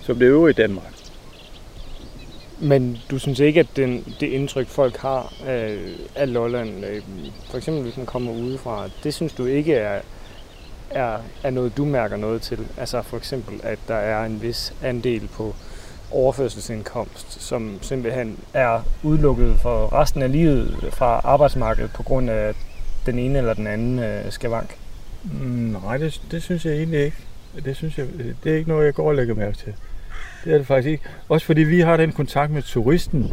[0.00, 0.92] som det øvrige i Danmark.
[2.60, 5.78] Men du synes ikke, at den, det indtryk, folk har øh,
[6.14, 7.02] af Lolland, øh,
[7.50, 10.00] for eksempel hvis man kommer udefra, det synes du ikke er,
[10.90, 12.58] er, er noget, du mærker noget til?
[12.76, 15.54] Altså for eksempel, at der er en vis andel på
[16.14, 22.54] overførselsindkomst, som simpelthen er udelukket for resten af livet fra arbejdsmarkedet på grund af
[23.06, 24.76] den ene eller den anden øh, skavank?
[25.24, 27.16] Mm, nej, det, det synes jeg egentlig ikke.
[27.64, 29.74] Det, synes jeg, øh, det er ikke noget, jeg går og lægger mærke til.
[30.44, 31.04] Det er det faktisk ikke.
[31.28, 33.32] Også fordi vi har den kontakt med turisten.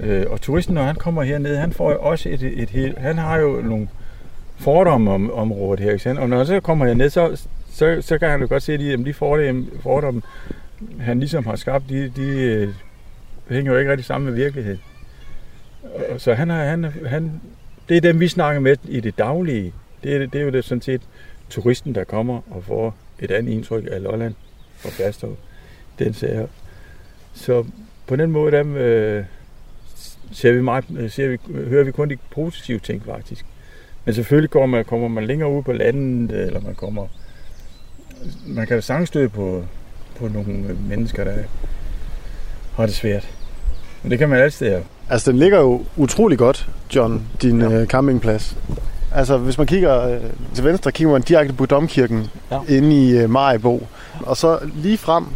[0.00, 2.98] Øh, og turisten, når han kommer herned, han får jo også et, et, et helt...
[2.98, 3.88] Han har jo nogle
[4.56, 5.92] fordomme om området her.
[5.92, 6.20] Ikke?
[6.20, 8.80] Og når han så kommer herned, så, så, så kan han jo godt se, at
[8.80, 10.22] de, de fordomme, fordomme,
[11.00, 12.68] han ligesom har skabt, de, de øh,
[13.48, 14.80] hænger jo ikke rigtig sammen med virkeligheden.
[15.82, 17.40] Og, så han, har, han, han,
[17.88, 19.72] det er dem, vi snakker med i det daglige.
[20.02, 21.02] Det er, det er jo det, sådan set
[21.50, 24.34] turisten, der kommer og får et andet indtryk af Lolland
[24.84, 25.36] og Fastov.
[25.98, 26.46] Den ser
[27.34, 27.64] Så
[28.06, 29.24] på den måde, dem, øh,
[30.32, 33.46] ser vi meget, øh, ser vi, hører vi kun de positive ting faktisk.
[34.04, 37.06] Men selvfølgelig kommer man, kommer man længere ud på landet, eller man kommer...
[38.46, 39.64] Man kan sagtens støde på,
[40.18, 41.34] på nogle mennesker, der
[42.76, 43.28] har det svært.
[44.02, 44.82] Men det kan man altid have.
[45.10, 47.72] Altså, den ligger jo utrolig godt, John, din ja.
[47.72, 48.56] øh, campingplads.
[49.14, 50.20] Altså, hvis man kigger øh,
[50.54, 52.60] til venstre, kigger man direkte på domkirken ja.
[52.68, 53.86] inde i øh, Maribo.
[54.20, 55.26] Og så lige frem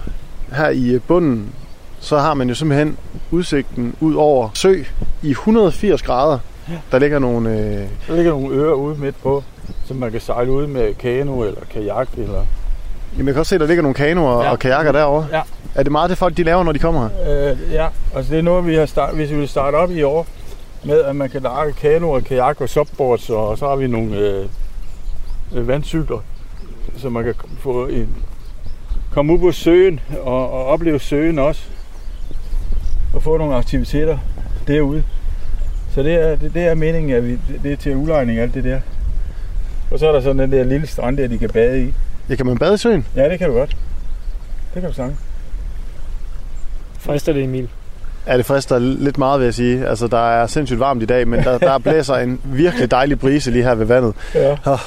[0.53, 1.53] her i øh, bunden,
[2.01, 2.97] så har man jo simpelthen
[3.31, 4.75] udsigten ud over sø
[5.23, 6.39] i 180 grader.
[6.69, 6.75] Ja.
[6.93, 7.51] Der ligger nogle...
[7.51, 7.89] Øh...
[8.09, 9.45] Der ligger nogle øer ude midt på,
[9.85, 12.09] som man kan sejle ud med kano eller kajak.
[12.17, 12.45] Eller...
[13.13, 14.51] Jamen, jeg kan også se, at der ligger nogle kanoer ja.
[14.51, 15.27] og kajakker derovre.
[15.33, 15.43] Ja.
[15.75, 17.51] Er det meget det folk, de laver, når de kommer her?
[17.51, 20.03] Øh, ja, altså det er noget, vi har start, hvis vi vil starte op i
[20.03, 20.27] år,
[20.85, 24.17] med at man kan lage kano og kajak og subboards, og så har vi nogle
[25.53, 26.19] øh, vandcykler
[26.99, 28.17] så man kan få en,
[29.11, 31.63] komme ud på søen og, og opleve søen også.
[33.15, 34.19] Og få nogle aktiviteter
[34.67, 35.05] derude.
[35.95, 38.55] Så det er, det, det er meningen, at vi, det, det er til udlejning alt
[38.55, 38.81] det der.
[39.91, 41.95] Og så er der sådan den der lille strand der, de kan bade i.
[42.29, 43.07] Ja, kan man bade i søen?
[43.17, 43.77] Ja, det kan du godt.
[44.75, 45.17] Det kan du sange.
[46.99, 47.69] Frister det, Emil?
[48.27, 49.87] Ja, det frister lidt meget, vil jeg sige.
[49.87, 53.51] Altså, der er sindssygt varmt i dag, men der, der blæser en virkelig dejlig brise
[53.51, 54.15] lige her ved vandet.
[54.35, 54.57] Ja.
[54.65, 54.79] Og,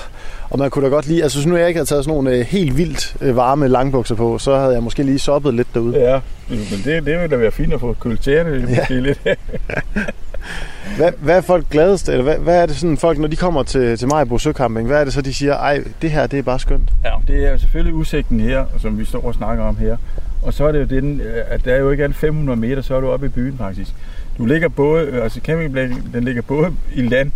[0.51, 2.37] og man kunne da godt lide, altså hvis nu jeg ikke havde taget sådan nogle
[2.37, 5.99] øh, helt vildt øh, varme langbukser på, så havde jeg måske lige soppet lidt derude.
[5.99, 8.75] Ja, men det, det vil da være fint at få kulturerne Ja.
[8.79, 9.19] måske lidt.
[10.97, 13.63] Hvad, hvad er folk gladest, eller hvad, hvad er det sådan folk, når de kommer
[13.63, 16.43] til, til Majbo Søcamping, hvad er det så, de siger, ej, det her, det er
[16.43, 16.89] bare skønt?
[17.03, 19.97] Ja, det er jo selvfølgelig udsigten her, som vi står og snakker om her.
[20.41, 22.81] Og så er det jo den, øh, at der er jo ikke andet 500 meter,
[22.81, 23.91] så er du oppe i byen faktisk.
[24.37, 27.31] Du ligger både, altså campingpladsen, den ligger både i land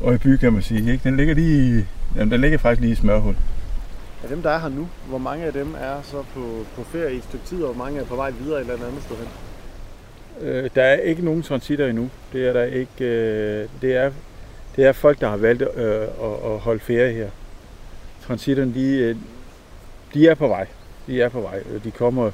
[0.00, 0.92] og i by, kan man sige.
[0.92, 1.00] Ikke?
[1.04, 1.86] Den ligger lige,
[2.16, 3.36] jamen, den ligger faktisk lige i smørhul.
[4.22, 7.14] Af dem, der er her nu, hvor mange af dem er så på, på ferie
[7.14, 9.16] i et stykke tid, og hvor mange er på vej videre et eller andet sted
[9.16, 9.28] hen?
[10.40, 12.10] Øh, der er ikke nogen transitter endnu.
[12.32, 13.04] Det er der ikke.
[13.04, 14.12] Øh, det, er,
[14.76, 16.08] det er folk, der har valgt øh, at,
[16.44, 17.30] at holde ferie her.
[18.26, 19.16] Transitterne, de, øh,
[20.14, 20.66] de er på vej.
[21.06, 21.62] De er på vej.
[21.84, 22.30] De kommer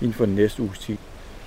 [0.00, 0.96] inden for den næste uges tid.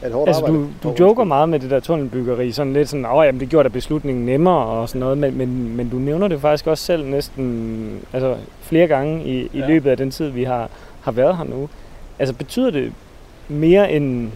[0.03, 0.67] Det hårdt Altså, arbejde?
[0.83, 3.69] du, du joker meget med det der tunnelbyggeri, sådan lidt sådan, åh, jamen, det gjorde
[3.69, 7.05] da beslutningen nemmere og sådan noget, men, men, men du nævner det faktisk også selv
[7.05, 9.67] næsten altså, flere gange i, i Ja.
[9.67, 10.69] løbet af den tid, vi har,
[11.01, 11.69] har været her nu.
[12.19, 12.93] Altså, betyder det
[13.47, 14.29] mere end,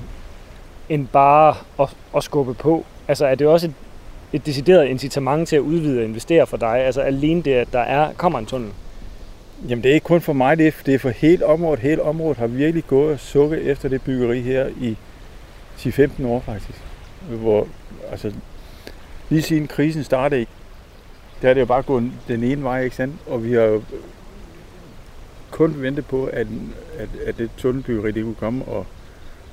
[0.89, 2.85] end bare at, at skubbe på?
[3.07, 3.73] Altså, er det også et,
[4.33, 6.77] et decideret incitament til at udvide og investere for dig?
[6.85, 8.69] Altså, alene det, at der er, kommer en tunnel?
[9.69, 11.79] Jamen det er ikke kun for mig, det er, det er for hele området.
[11.79, 14.97] Hele området har virkelig gået og sukket efter det byggeri her i
[15.77, 16.81] 10-15 år faktisk.
[17.29, 17.67] Hvor,
[18.11, 18.33] altså,
[19.29, 20.45] lige siden krisen startede,
[21.41, 23.15] der er det jo bare gået den ene vej, ikke sandt?
[23.27, 23.83] Og vi har jo
[25.51, 26.47] kun ventet på, at,
[26.97, 28.85] at, at det tunnelbyggeri det kunne komme og,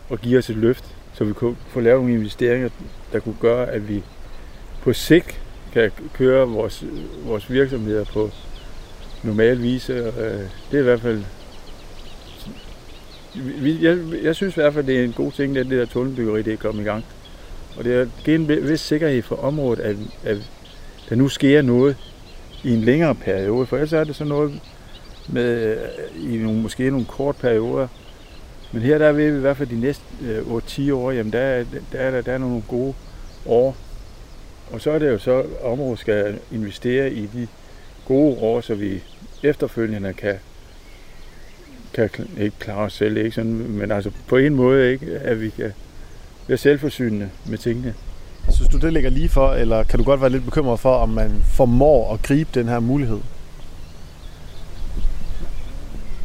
[0.09, 2.69] og give os et løft, så vi kunne få lavet nogle investeringer,
[3.13, 4.03] der kunne gøre, at vi
[4.83, 5.41] på sigt
[5.73, 6.85] kan køre vores,
[7.25, 8.31] vores virksomheder på
[9.23, 9.91] normal vis.
[9.91, 11.25] Øh, det er i hvert fald...
[13.35, 15.87] Vi, jeg, jeg synes i hvert fald, det er en god ting, at det der
[15.87, 17.05] tunnelbyggeri det er kommet i gang.
[17.77, 20.37] Og det er en vis sikkerhed for området, at, at
[21.09, 21.97] der nu sker noget
[22.65, 23.67] i en længere periode.
[23.67, 24.61] For ellers er det sådan noget
[25.29, 27.89] med øh, i nogle, måske nogle kort perioder.
[28.73, 30.39] Men her der er vi i hvert fald de næste øh,
[30.89, 32.95] 8-10 år, jamen der, er- der, er, der, der er nogle gode
[33.47, 33.77] år.
[34.73, 37.47] Og så er det jo så, at området skal investere i de
[38.05, 39.03] gode år, så vi
[39.43, 40.35] efterfølgende kan,
[41.95, 45.51] kan ikke klare os selv, ikke sådan, men altså på en måde, ikke, at vi
[45.51, 45.73] kan
[46.49, 47.95] være selvforsynende med tingene.
[48.51, 51.09] Synes du, det ligger lige for, eller kan du godt være lidt bekymret for, om
[51.09, 53.19] man formår at gribe den her mulighed?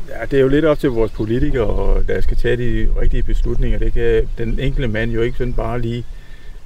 [0.09, 3.23] Ja, det er jo lidt op til vores politikere, og der skal tage de rigtige
[3.23, 3.79] beslutninger.
[3.79, 6.05] Det kan den enkelte mand jo ikke sådan bare lige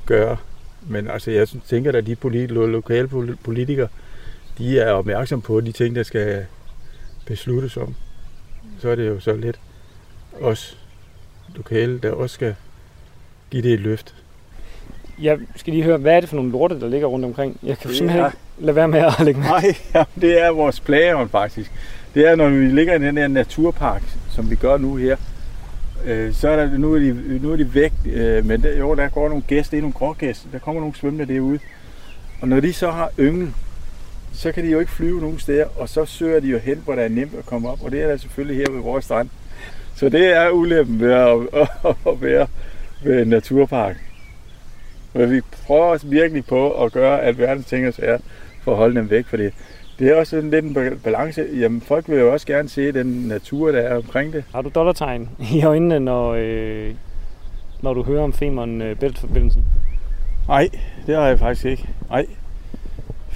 [0.05, 0.37] gøre.
[0.87, 3.87] Men altså, jeg tænker, at de politi- lo- lokale pol- politikere,
[4.57, 6.45] de er opmærksom på de ting, der skal
[7.25, 7.95] besluttes om.
[8.79, 9.59] Så er det jo så lidt
[10.41, 10.77] os
[11.55, 12.55] lokale, der også skal
[13.51, 14.15] give det et løft.
[15.21, 17.59] Jeg skal lige høre, hvad er det for nogle lorte, der ligger rundt omkring?
[17.63, 19.49] Jeg kan Det simpelthen er- ikke lade være med at lægge mig.
[19.49, 21.71] Nej, ja, det er vores plageånd faktisk.
[22.13, 25.17] Det er, når vi ligger i den der naturpark, som vi gør nu her,
[26.05, 28.95] øh, så er der, nu er de, nu er de væk, øh, men der, jo,
[28.95, 31.59] der går nogle gæster, det er nogle grågæster, der kommer nogle svømmende derude.
[32.41, 33.53] Og når de så har yngel,
[34.33, 36.95] så kan de jo ikke flyve nogen steder, og så søger de jo hen, hvor
[36.95, 39.29] der er nemt at komme op, og det er der selvfølgelig her ved vores strand.
[39.95, 41.37] Så det er ulempen ved at,
[41.89, 42.47] at, at være
[43.03, 43.95] ved en naturpark.
[45.13, 48.17] Men vi prøver også virkelig på at gøre alverdens ting og sager
[48.63, 49.53] for at holde dem væk, for det,
[49.99, 51.45] det er også sådan lidt en ba- balance.
[51.59, 54.43] Jamen, folk vil jo også gerne se den natur, der er omkring det.
[54.53, 56.93] Har du dollartegn i øjnene, når, øh,
[57.81, 59.65] når du hører om Femern øh, Bæltforbindelsen?
[60.47, 60.69] Nej,
[61.07, 61.89] det har jeg faktisk ikke.
[62.09, 62.25] Nej.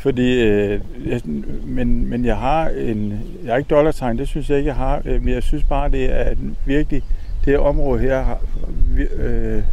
[0.08, 1.22] Fordi, øh, jeg,
[1.66, 5.02] men, men jeg har en, jeg har ikke dollartegn, det synes jeg ikke, jeg har,
[5.06, 6.36] øh, men jeg synes bare, det er
[6.66, 7.04] virkelig,
[7.46, 8.40] det her område her har,
[9.18, 9.64] øh,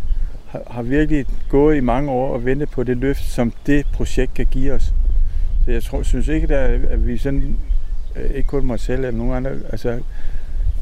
[0.70, 4.46] har, virkelig gået i mange år og ventet på det løft, som det projekt kan
[4.50, 4.92] give os.
[5.64, 6.58] Så jeg tror, synes ikke, der,
[6.88, 7.56] at vi sådan,
[8.16, 9.98] øh, ikke kun mig selv eller nogen andre, altså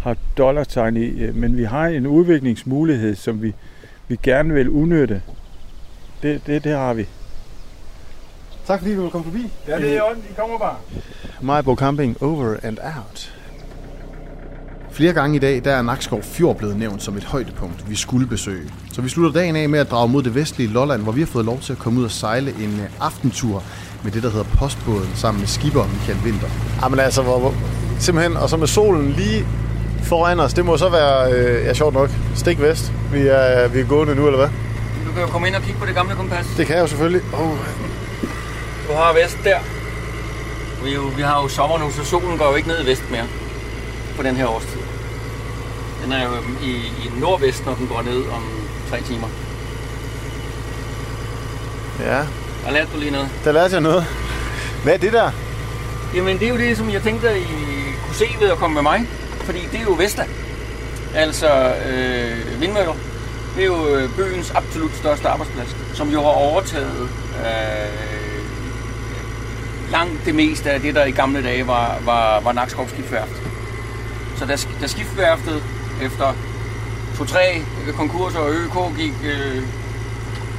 [0.01, 3.55] har dollartegn i, øh, men vi har en udviklingsmulighed, som vi,
[4.09, 5.23] vi gerne vil udnytte.
[6.23, 7.07] Det, det, det har vi.
[8.67, 9.51] Tak fordi du vil komme forbi.
[9.69, 10.23] Ja, det er i orden.
[10.31, 10.77] I kommer bare.
[11.41, 13.33] Majbo Camping over and out.
[14.93, 18.27] Flere gange i dag, der er Nakskov Fjord blevet nævnt som et højdepunkt, vi skulle
[18.27, 18.71] besøge.
[18.93, 21.27] Så vi slutter dagen af med at drage mod det vestlige Lolland, hvor vi har
[21.27, 23.63] fået lov til at komme ud og sejle en øh, aftentur
[24.05, 26.49] med det, der hedder Postbåden, sammen med skipper Michael Winter.
[26.83, 27.55] Jamen altså, hvor, hvor,
[27.99, 29.47] simpelthen, og så med solen lige
[30.03, 32.93] foran os, det må så være, øh, ja sjovt nok, stik vest.
[33.13, 34.49] Vi er, vi er gående nu, eller hvad?
[35.07, 36.47] Du kan jo komme ind og kigge på det gamle kompas.
[36.57, 37.23] Det kan jeg jo selvfølgelig.
[37.35, 37.59] Oh.
[38.93, 39.59] Du har vest der.
[40.85, 43.11] Vi, jo, vi har jo sommer nu, så solen går jo ikke ned i vest
[43.11, 43.25] mere
[44.17, 44.81] på den her årstid.
[46.05, 46.31] Den er jo
[46.63, 48.43] i, i nordvest, når den går ned om
[48.91, 49.29] tre timer.
[52.01, 52.19] Ja,
[52.65, 53.29] Der lærte du lige noget.
[53.45, 54.07] der lærte jeg noget.
[54.85, 55.31] Hvad er det der?
[56.15, 57.47] Jamen, det er jo det, som jeg tænkte, at I
[58.07, 59.09] kunne se ved at komme med mig.
[59.45, 60.25] Fordi det er jo Vesta.
[61.15, 62.95] Altså øh, vindmøller.
[63.57, 67.09] Det er jo øh, byens absolut største arbejdsplads, som jo har overtaget
[67.47, 68.22] øh,
[69.93, 73.43] langt det meste af det, der i gamle dage var, var, var Nakskov Skibsværft.
[74.37, 75.63] Så da, da skibsværftet
[76.03, 76.35] efter
[77.19, 79.63] to-tre øh, konkurser og ØK gik øh,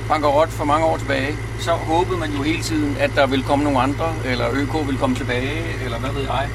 [0.10, 3.64] bankerot for mange år tilbage, så håbede man jo hele tiden, at der ville komme
[3.64, 6.50] nogle andre, eller ØK ville komme tilbage, eller hvad ved jeg.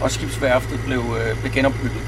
[0.00, 2.02] Og skibsværftet blev, øh, blev genopbygget.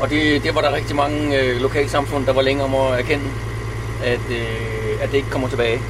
[0.00, 3.24] Og det, det var der rigtig mange øh, lokalsamfund, der var længere om at erkende,
[4.04, 5.80] at, øh, at det ikke kommer tilbage.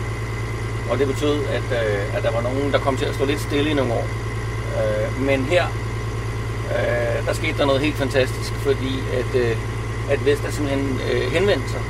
[0.92, 3.40] Og det betød, at, øh, at der var nogen, der kom til at stå lidt
[3.40, 4.06] stille i nogle år.
[4.78, 5.64] Øh, men her,
[6.74, 9.56] øh, der skete der noget helt fantastisk, fordi at, øh,
[10.10, 11.80] at Vesta simpelthen øh, henvendte sig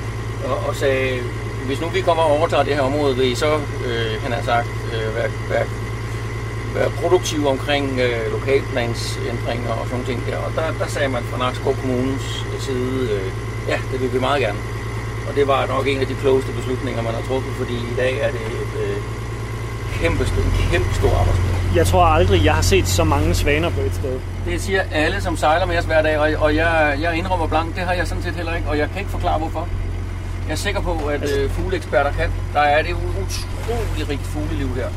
[0.46, 1.22] og, og sagde,
[1.66, 3.54] hvis nu vi kommer og overtager det her område, vil I så,
[3.86, 5.66] øh, han har sagt, øh, være, være,
[6.74, 10.36] være produktive omkring øh, lokalplansændringer og sådan ting der.
[10.36, 13.32] Og der, der sagde man fra Nakskov Kommunes øh, side, øh,
[13.68, 14.58] ja, det vil vi meget gerne.
[15.28, 18.18] Og det var nok en af de klogeste beslutninger, man har truffet, fordi i dag
[18.20, 18.46] er det
[20.02, 20.42] kæmpe, stor,
[20.72, 21.76] kæmpe stor arbejdsplads.
[21.76, 24.14] Jeg tror aldrig, jeg har set så mange svaner på et sted.
[24.46, 27.76] Det siger alle, som sejler med os hver dag, og, og jeg, jeg indrømmer blank,
[27.76, 29.68] det har jeg sådan set heller ikke, og jeg kan ikke forklare hvorfor.
[30.46, 32.30] Jeg er sikker på, at øh, fugleeksperter kan.
[32.54, 34.88] Der er det utroligt rigt fugleliv her.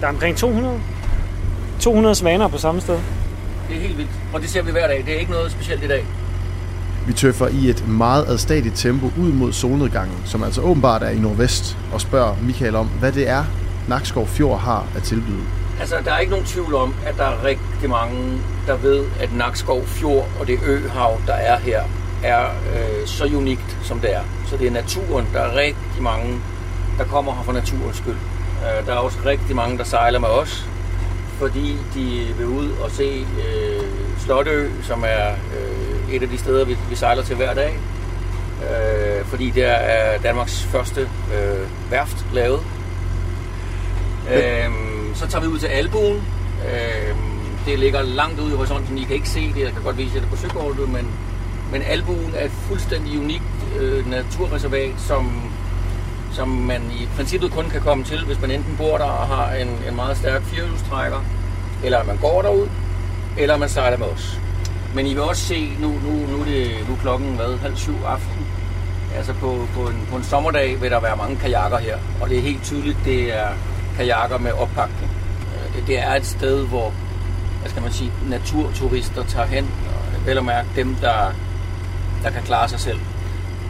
[0.00, 0.80] Der er omkring 200.
[1.80, 2.98] 200 svaner på samme sted.
[3.68, 5.02] Det er helt vildt, og det ser vi hver dag.
[5.06, 6.04] Det er ikke noget specielt i dag.
[7.06, 11.18] Vi tøffer i et meget adstadigt tempo ud mod solnedgangen, som altså åbenbart er i
[11.18, 13.44] nordvest, og spørger Michael om, hvad det er,
[13.88, 15.42] Nakskov Fjord har at tilbyde.
[15.80, 19.32] Altså, der er ikke nogen tvivl om, at der er rigtig mange, der ved, at
[19.32, 21.82] Nakskov Fjord og det øhav, der er her,
[22.22, 24.22] er øh, så unikt, som det er.
[24.46, 25.26] Så det er naturen.
[25.32, 26.40] Der er rigtig mange,
[26.98, 28.16] der kommer her for naturens skyld.
[28.62, 30.68] Øh, der er også rigtig mange, der sejler med os,
[31.38, 33.82] fordi de vil ud og se øh,
[34.18, 37.78] Slotø, som er øh, et af de steder, vi, vi sejler til hver dag.
[38.62, 42.60] Øh, fordi der er Danmarks første øh, værft lavet.
[44.32, 44.70] Øh,
[45.14, 46.22] så tager vi ud til Albuen.
[46.72, 47.34] Øhm,
[47.66, 48.98] det ligger langt ude i horisonten.
[48.98, 49.60] I kan ikke se det.
[49.60, 51.08] Jeg kan godt vise jer det på søkortet, men,
[51.72, 53.42] men Albuen er et fuldstændig unikt
[53.78, 55.52] øh, naturreservat, som,
[56.32, 59.54] som man i princippet kun kan komme til, hvis man enten bor der og har
[59.54, 61.24] en, en meget stærk firehjulstrækker,
[61.84, 62.68] eller man går derud,
[63.38, 64.40] eller man sejler med os.
[64.94, 67.76] Men I vil også se, nu, nu, nu, er, det, nu er klokken hvad, halv
[67.76, 68.46] syv aften.
[69.16, 72.38] Altså på, på, en, på en sommerdag vil der være mange kajakker her, og det
[72.38, 73.48] er helt tydeligt, det er
[73.96, 75.10] kajakker med oppakning.
[75.54, 76.92] Øh, Det, det er et sted, hvor
[77.60, 81.34] hvad skal man sige, naturturister tager hen, og vel at mærke dem, der,
[82.22, 82.98] der kan klare sig selv.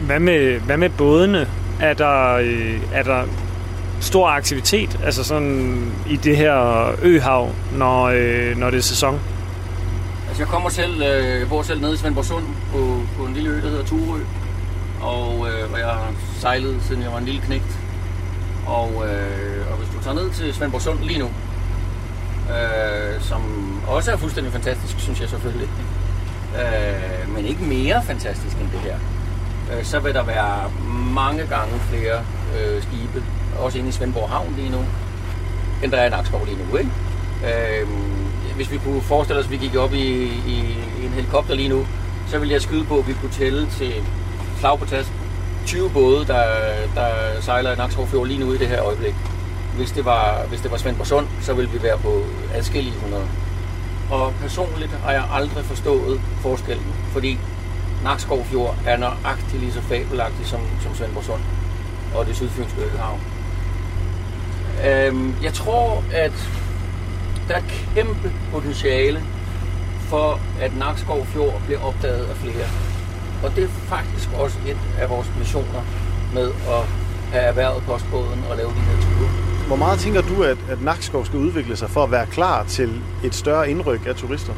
[0.01, 1.47] Hvad med, hvad med bådene?
[1.81, 3.23] Er der, øh, er der
[4.01, 9.19] stor aktivitet altså sådan i det her øhav, når, øh, når det er sæson?
[10.27, 13.61] Altså jeg kommer selv, jeg bor selv nede i Svendborgsund på, på en lille ø,
[13.61, 14.19] der hedder Turø.
[15.01, 17.79] Og, og jeg har sejlet, siden jeg var en lille knægt.
[18.65, 21.29] Og, øh, og hvis du tager ned til Svendborg Sund lige nu,
[22.53, 23.41] øh, som
[23.87, 25.69] også er fuldstændig fantastisk, synes jeg selvfølgelig,
[26.59, 28.97] øh, men ikke mere fantastisk end det her,
[29.71, 30.71] øh, så vil der være
[31.13, 32.17] mange gange flere
[32.57, 33.23] øh, skibe,
[33.59, 34.85] også inde i Svendborg Havn lige nu,
[35.83, 36.91] end der er i Nakskov lige nu, ikke?
[37.45, 37.87] Øh,
[38.55, 41.69] hvis vi kunne forestille os, at vi gik op i, i, i en helikopter lige
[41.69, 41.87] nu,
[42.27, 43.93] så ville jeg skyde på, at vi kunne tælle til
[44.59, 45.24] slag på tasken
[45.65, 46.43] 20 både, der,
[46.95, 49.15] der sejler i Nakskov Fjord lige nu i det her øjeblik.
[49.75, 53.27] Hvis det var, hvis det var Svendborg Sund, så ville vi være på adskillige hundrede.
[54.11, 57.39] Og personligt har jeg aldrig forstået forskellen, fordi
[58.03, 61.41] Nakskov Fjord er nøjagtigt lige så fabelagtig som, som Svendborgsund
[62.15, 63.19] og det sydfynske øhav.
[64.87, 66.49] Øhm, jeg tror, at
[67.47, 67.61] der er
[67.95, 69.23] kæmpe potentiale
[70.09, 72.94] for, at Nakskov Fjord bliver opdaget af flere.
[73.43, 75.81] Og det er faktisk også et af vores missioner
[76.33, 76.83] med at
[77.31, 79.29] have erhvervet postbåden og lave de her ture.
[79.67, 83.01] Hvor meget tænker du, at, at Nakskov skal udvikle sig for at være klar til
[83.23, 84.53] et større indryk af turister?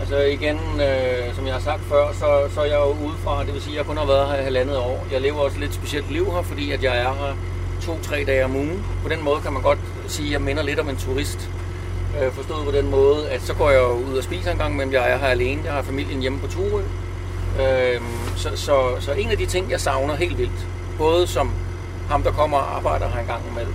[0.00, 3.54] Altså igen, øh, som jeg har sagt før, så, så er jeg jo udefra, det
[3.54, 5.06] vil sige, at jeg kun har været her i halvandet år.
[5.12, 7.34] Jeg lever også lidt specielt liv her, fordi at jeg er her
[7.82, 8.84] to-tre dage om ugen.
[9.02, 11.50] På den måde kan man godt sige, at jeg minder lidt om en turist.
[12.20, 14.92] Øh, forstået på den måde, at så går jeg ud og spiser en gang, men
[14.92, 15.60] jeg er her alene.
[15.64, 16.82] Jeg har familien hjemme på Turø.
[17.60, 18.00] Øh,
[18.36, 20.66] så, så, så en af de ting, jeg savner helt vildt,
[20.98, 21.50] både som
[22.08, 23.74] ham, der kommer og arbejder her en gang imellem,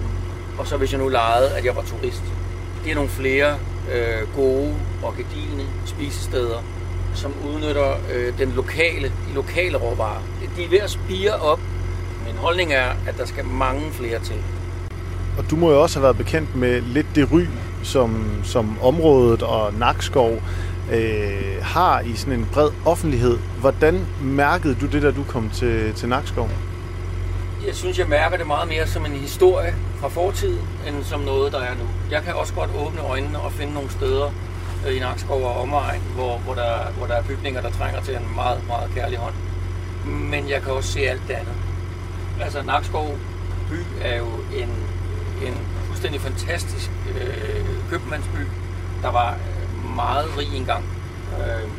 [0.57, 2.23] og så hvis jeg nu legede, at jeg var turist,
[2.83, 3.55] det er nogle flere
[3.91, 6.63] øh, gode og gedigende spisesteder,
[7.13, 10.21] som udnytter øh, den lokale, de lokale råvarer.
[10.57, 11.59] De er ved at spire op.
[12.25, 14.35] Min holdning er, at der skal mange flere til.
[15.37, 17.41] Og du må jo også have været bekendt med lidt det ry,
[17.87, 20.41] som, som området og Nakskov
[20.91, 23.37] øh, har i sådan en bred offentlighed.
[23.59, 26.49] Hvordan mærkede du det, da du kom til, til Nakskov?
[27.65, 31.51] Jeg synes, jeg mærker det meget mere som en historie fra fortiden, end som noget,
[31.51, 31.87] der er nu.
[32.11, 34.29] Jeg kan også godt åbne øjnene og finde nogle steder
[34.87, 38.15] øh, i Nakskov og omegn, hvor, hvor, der, hvor der er bygninger, der trænger til
[38.15, 39.33] en meget, meget kærlig hånd.
[40.05, 41.53] Men jeg kan også se alt det andet.
[42.41, 43.17] Altså, Nakskov
[43.69, 44.69] by er jo en,
[45.47, 45.57] en
[45.97, 48.41] fuldstændig fantastisk øh, købmandsby,
[49.01, 50.83] der var øh, meget rig engang.
[51.39, 51.69] Øh,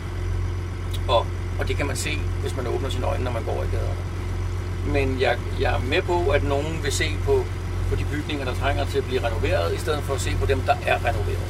[1.09, 1.27] og,
[1.59, 4.03] og det kan man se, hvis man åbner sine øjne, når man går i gaderne.
[4.87, 7.45] Men jeg, jeg er med på, at nogen vil se på,
[7.91, 10.47] på de bygninger, der trænger til at blive renoveret, i stedet for at se på
[10.47, 11.49] dem, der er renoveret.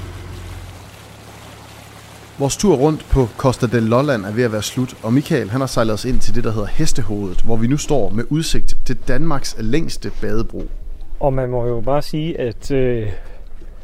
[2.39, 5.61] Vores tur rundt på Costa del Lolland er ved at være slut, og Michael han
[5.61, 8.77] har sejlet os ind til det, der hedder Hestehovedet, hvor vi nu står med udsigt
[8.87, 10.71] til Danmarks længste badebro.
[11.21, 13.09] Og man må jo bare sige, at øh,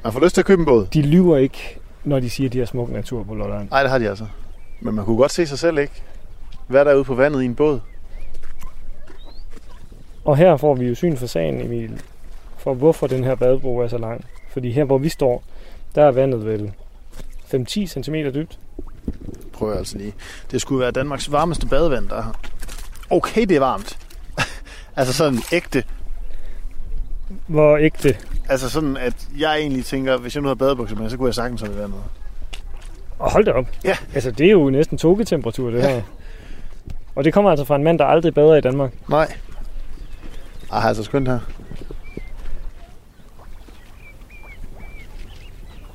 [0.04, 0.86] Man får lyst til at købe en båd.
[0.86, 3.70] de lyver ikke, når de siger, at de har smuk natur på Lolland.
[3.70, 4.26] Nej, det har de altså.
[4.80, 6.02] Men man kunne godt se sig selv, ikke?
[6.68, 7.80] Være derude på vandet i en båd.
[10.24, 12.02] Og her får vi jo syn for sagen, Emil,
[12.58, 14.24] for hvorfor den her badebro er så lang.
[14.52, 15.42] Fordi her, hvor vi står,
[15.94, 16.72] der er vandet vel
[17.54, 18.58] 5-10 cm dybt.
[19.60, 20.14] Jeg altså lige.
[20.50, 22.32] Det skulle være Danmarks varmeste badevand, der er her.
[23.10, 23.98] Okay, det er varmt.
[24.96, 25.84] altså sådan ægte.
[27.46, 28.16] Hvor ægte.
[28.48, 31.34] Altså sådan, at jeg egentlig tænker, hvis jeg nu havde badebukser med, så kunne jeg
[31.34, 32.00] sagtens have det vandet.
[33.18, 33.66] Og hold da op.
[33.84, 33.96] Ja.
[34.14, 36.02] Altså, det er jo næsten togetemperatur, det her.
[37.14, 38.92] Og det kommer altså fra en mand, der aldrig bader i Danmark.
[39.08, 39.32] Nej.
[40.72, 41.38] Ej, altså skønt her.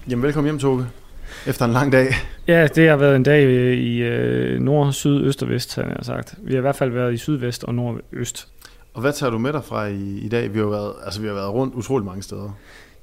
[0.10, 0.86] Jamen, velkommen hjem, Toge.
[1.48, 2.08] Efter en lang dag.
[2.48, 3.44] Ja, det har været en dag
[3.78, 6.36] i øh, nord, syd, øst og vest, har jeg sagt.
[6.38, 8.48] Vi har i hvert fald været i sydvest og nordøst.
[9.00, 10.54] Og hvad tager du med dig fra i, i dag?
[10.54, 12.52] Vi har, været, altså, vi har været rundt utrolig mange steder.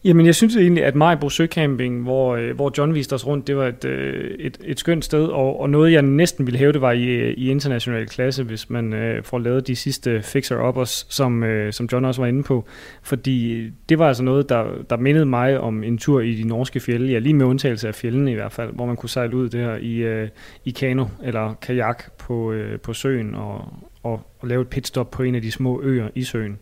[0.06, 3.56] Jamen, jeg synes egentlig, at Majbo Søcamping, hvor, øh, hvor John viste os rundt, det
[3.56, 6.80] var et, øh, et, et skønt sted, og, og noget, jeg næsten ville hæve, det
[6.80, 11.42] var i, øh, i international klasse, hvis man øh, får lavet de sidste fixer-uppers, som,
[11.42, 12.64] øh, som John også var inde på.
[13.02, 16.44] Fordi øh, det var altså noget, der, der mindede mig om en tur i de
[16.44, 19.36] norske fjelde, ja, lige med undtagelse af fjellene i hvert fald, hvor man kunne sejle
[19.36, 20.28] ud der i, øh,
[20.64, 23.64] i kano eller kajak på, øh, på søen og,
[24.02, 26.58] og, og lave et pitstop på en af de små øer i søen.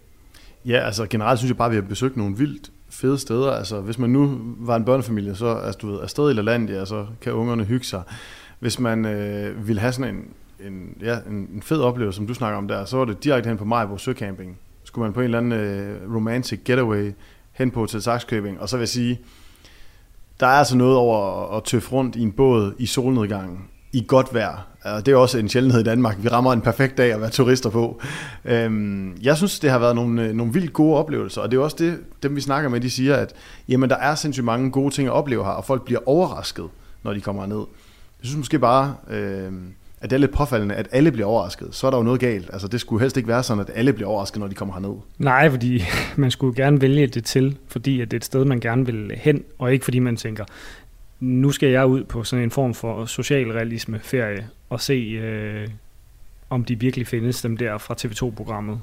[0.67, 3.53] Ja, altså generelt synes jeg bare, at vi har besøgt nogle vildt fede steder.
[3.53, 7.07] Altså, hvis man nu var en børnefamilie, så altså, du ved, afsted i LaLandia, så
[7.21, 8.03] kan ungerne hygge sig.
[8.59, 10.25] Hvis man øh, ville have sådan en,
[10.67, 13.49] en, ja, en, en fed oplevelse, som du snakker om der, så var det direkte
[13.49, 14.59] hen på Majbo Søcamping.
[14.85, 17.13] Skulle man på en eller anden øh, romantic getaway
[17.53, 19.21] hen på til Saxkøbing, og så vil jeg sige,
[20.41, 24.35] der er altså noget over at tøffe rundt i en båd i solnedgangen i godt
[24.35, 24.67] vejr.
[24.85, 26.17] Og det er også en sjældenhed i Danmark.
[26.23, 28.01] Vi rammer en perfekt dag at være turister på.
[28.45, 31.63] Øhm, jeg synes, det har været nogle, øh, nogle vildt gode oplevelser, og det er
[31.63, 33.35] også det, dem vi snakker med, de siger, at
[33.69, 36.65] jamen, der er sindssygt mange gode ting at opleve her, og folk bliver overrasket,
[37.03, 37.65] når de kommer ned.
[38.21, 39.53] Jeg synes måske bare, øh,
[40.01, 41.69] at det er lidt påfaldende, at alle bliver overrasket.
[41.71, 42.51] Så er der jo noget galt.
[42.53, 44.97] Altså, det skulle helst ikke være sådan, at alle bliver overrasket, når de kommer herned.
[45.19, 45.83] Nej, fordi
[46.17, 49.13] man skulle gerne vælge det til, fordi at det er et sted, man gerne vil
[49.17, 50.45] hen, og ikke fordi man tænker,
[51.21, 55.69] nu skal jeg ud på sådan en form for socialrealisme ferie og se, øh,
[56.51, 58.81] om de virkelig findes, dem der fra TV2-programmet.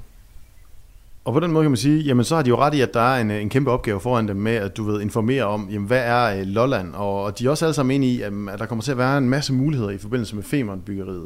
[1.26, 2.94] Og på den måde kan man sige, jamen så har de jo ret i, at
[2.94, 5.88] der er en, en kæmpe opgave foran dem med, at du ved informere om, jamen
[5.88, 8.60] hvad er øh, Lolland, og, og de er også alle sammen enige i, at, at
[8.60, 11.26] der kommer til at være en masse muligheder i forbindelse med Femern-byggeriet.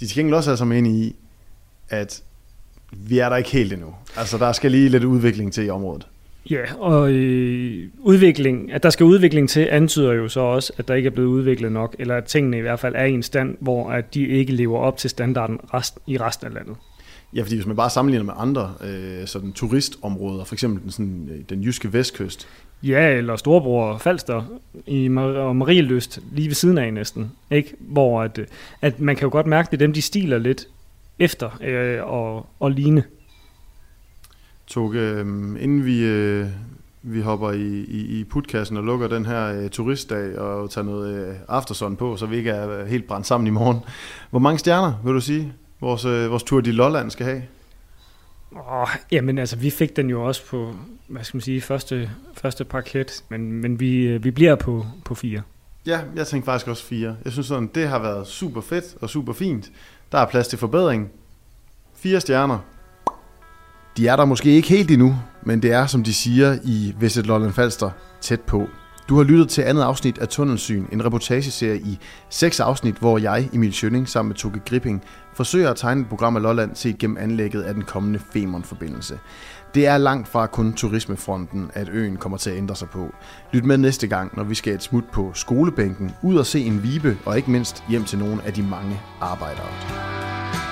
[0.00, 1.16] De er til gengæld også alle sammen enige i,
[1.88, 2.22] at
[2.90, 3.94] vi er der ikke helt endnu.
[4.16, 6.06] Altså der skal lige lidt udvikling til i området.
[6.50, 10.94] Ja, og øh, udvikling, at der skal udvikling til, antyder jo så også, at der
[10.94, 13.56] ikke er blevet udviklet nok, eller at tingene i hvert fald er i en stand,
[13.60, 16.76] hvor at de ikke lever op til standarden rest, i resten af landet.
[17.34, 21.28] Ja, fordi hvis man bare sammenligner med andre øh, sådan turistområder, for eksempel den, sådan,
[21.32, 22.48] øh, den jyske vestkyst.
[22.82, 24.44] Ja, eller Storbror Falster
[24.86, 27.32] i Mar- og Marieløst, lige ved siden af næsten.
[27.50, 27.74] Ikke?
[27.78, 28.40] Hvor at,
[28.82, 30.68] at man kan jo godt mærke, at det er dem, de stiler lidt
[31.18, 33.04] efter øh, og, og ligne.
[34.72, 35.20] Toge, øh,
[35.60, 36.46] inden vi, øh,
[37.02, 41.28] vi hopper i, i, i putkassen og lukker den her øh, turistdag og tager noget
[41.28, 43.78] øh, aftersun på, så vi ikke er helt brændt sammen i morgen.
[44.30, 47.42] Hvor mange stjerner vil du sige, vores, øh, vores tur i Lolland skal have?
[48.52, 50.74] Åh, jamen altså, vi fik den jo også på,
[51.08, 55.14] hvad skal man sige, første, første parket, men, men vi, øh, vi bliver på, på
[55.14, 55.42] fire.
[55.86, 57.16] Ja, jeg tænkte faktisk også fire.
[57.24, 59.70] Jeg synes sådan, det har været super fedt og super fint.
[60.12, 61.10] Der er plads til forbedring.
[61.94, 62.58] Fire stjerner.
[63.96, 67.26] De er der måske ikke helt endnu, men det er, som de siger i Vestet
[67.26, 67.90] Lolland Falster,
[68.20, 68.68] tæt på.
[69.08, 71.98] Du har lyttet til andet afsnit af Tunnelsyn, en reportageserie i
[72.30, 75.02] seks afsnit, hvor jeg, Emil Schønning, sammen med Toge Gripping,
[75.34, 79.18] forsøger at tegne et program af Lolland set gennem anlægget af den kommende Femern-forbindelse.
[79.74, 83.14] Det er langt fra kun turismefronten, at øen kommer til at ændre sig på.
[83.52, 86.82] Lyt med næste gang, når vi skal et smut på skolebænken, ud og se en
[86.82, 90.71] vibe og ikke mindst hjem til nogle af de mange arbejdere.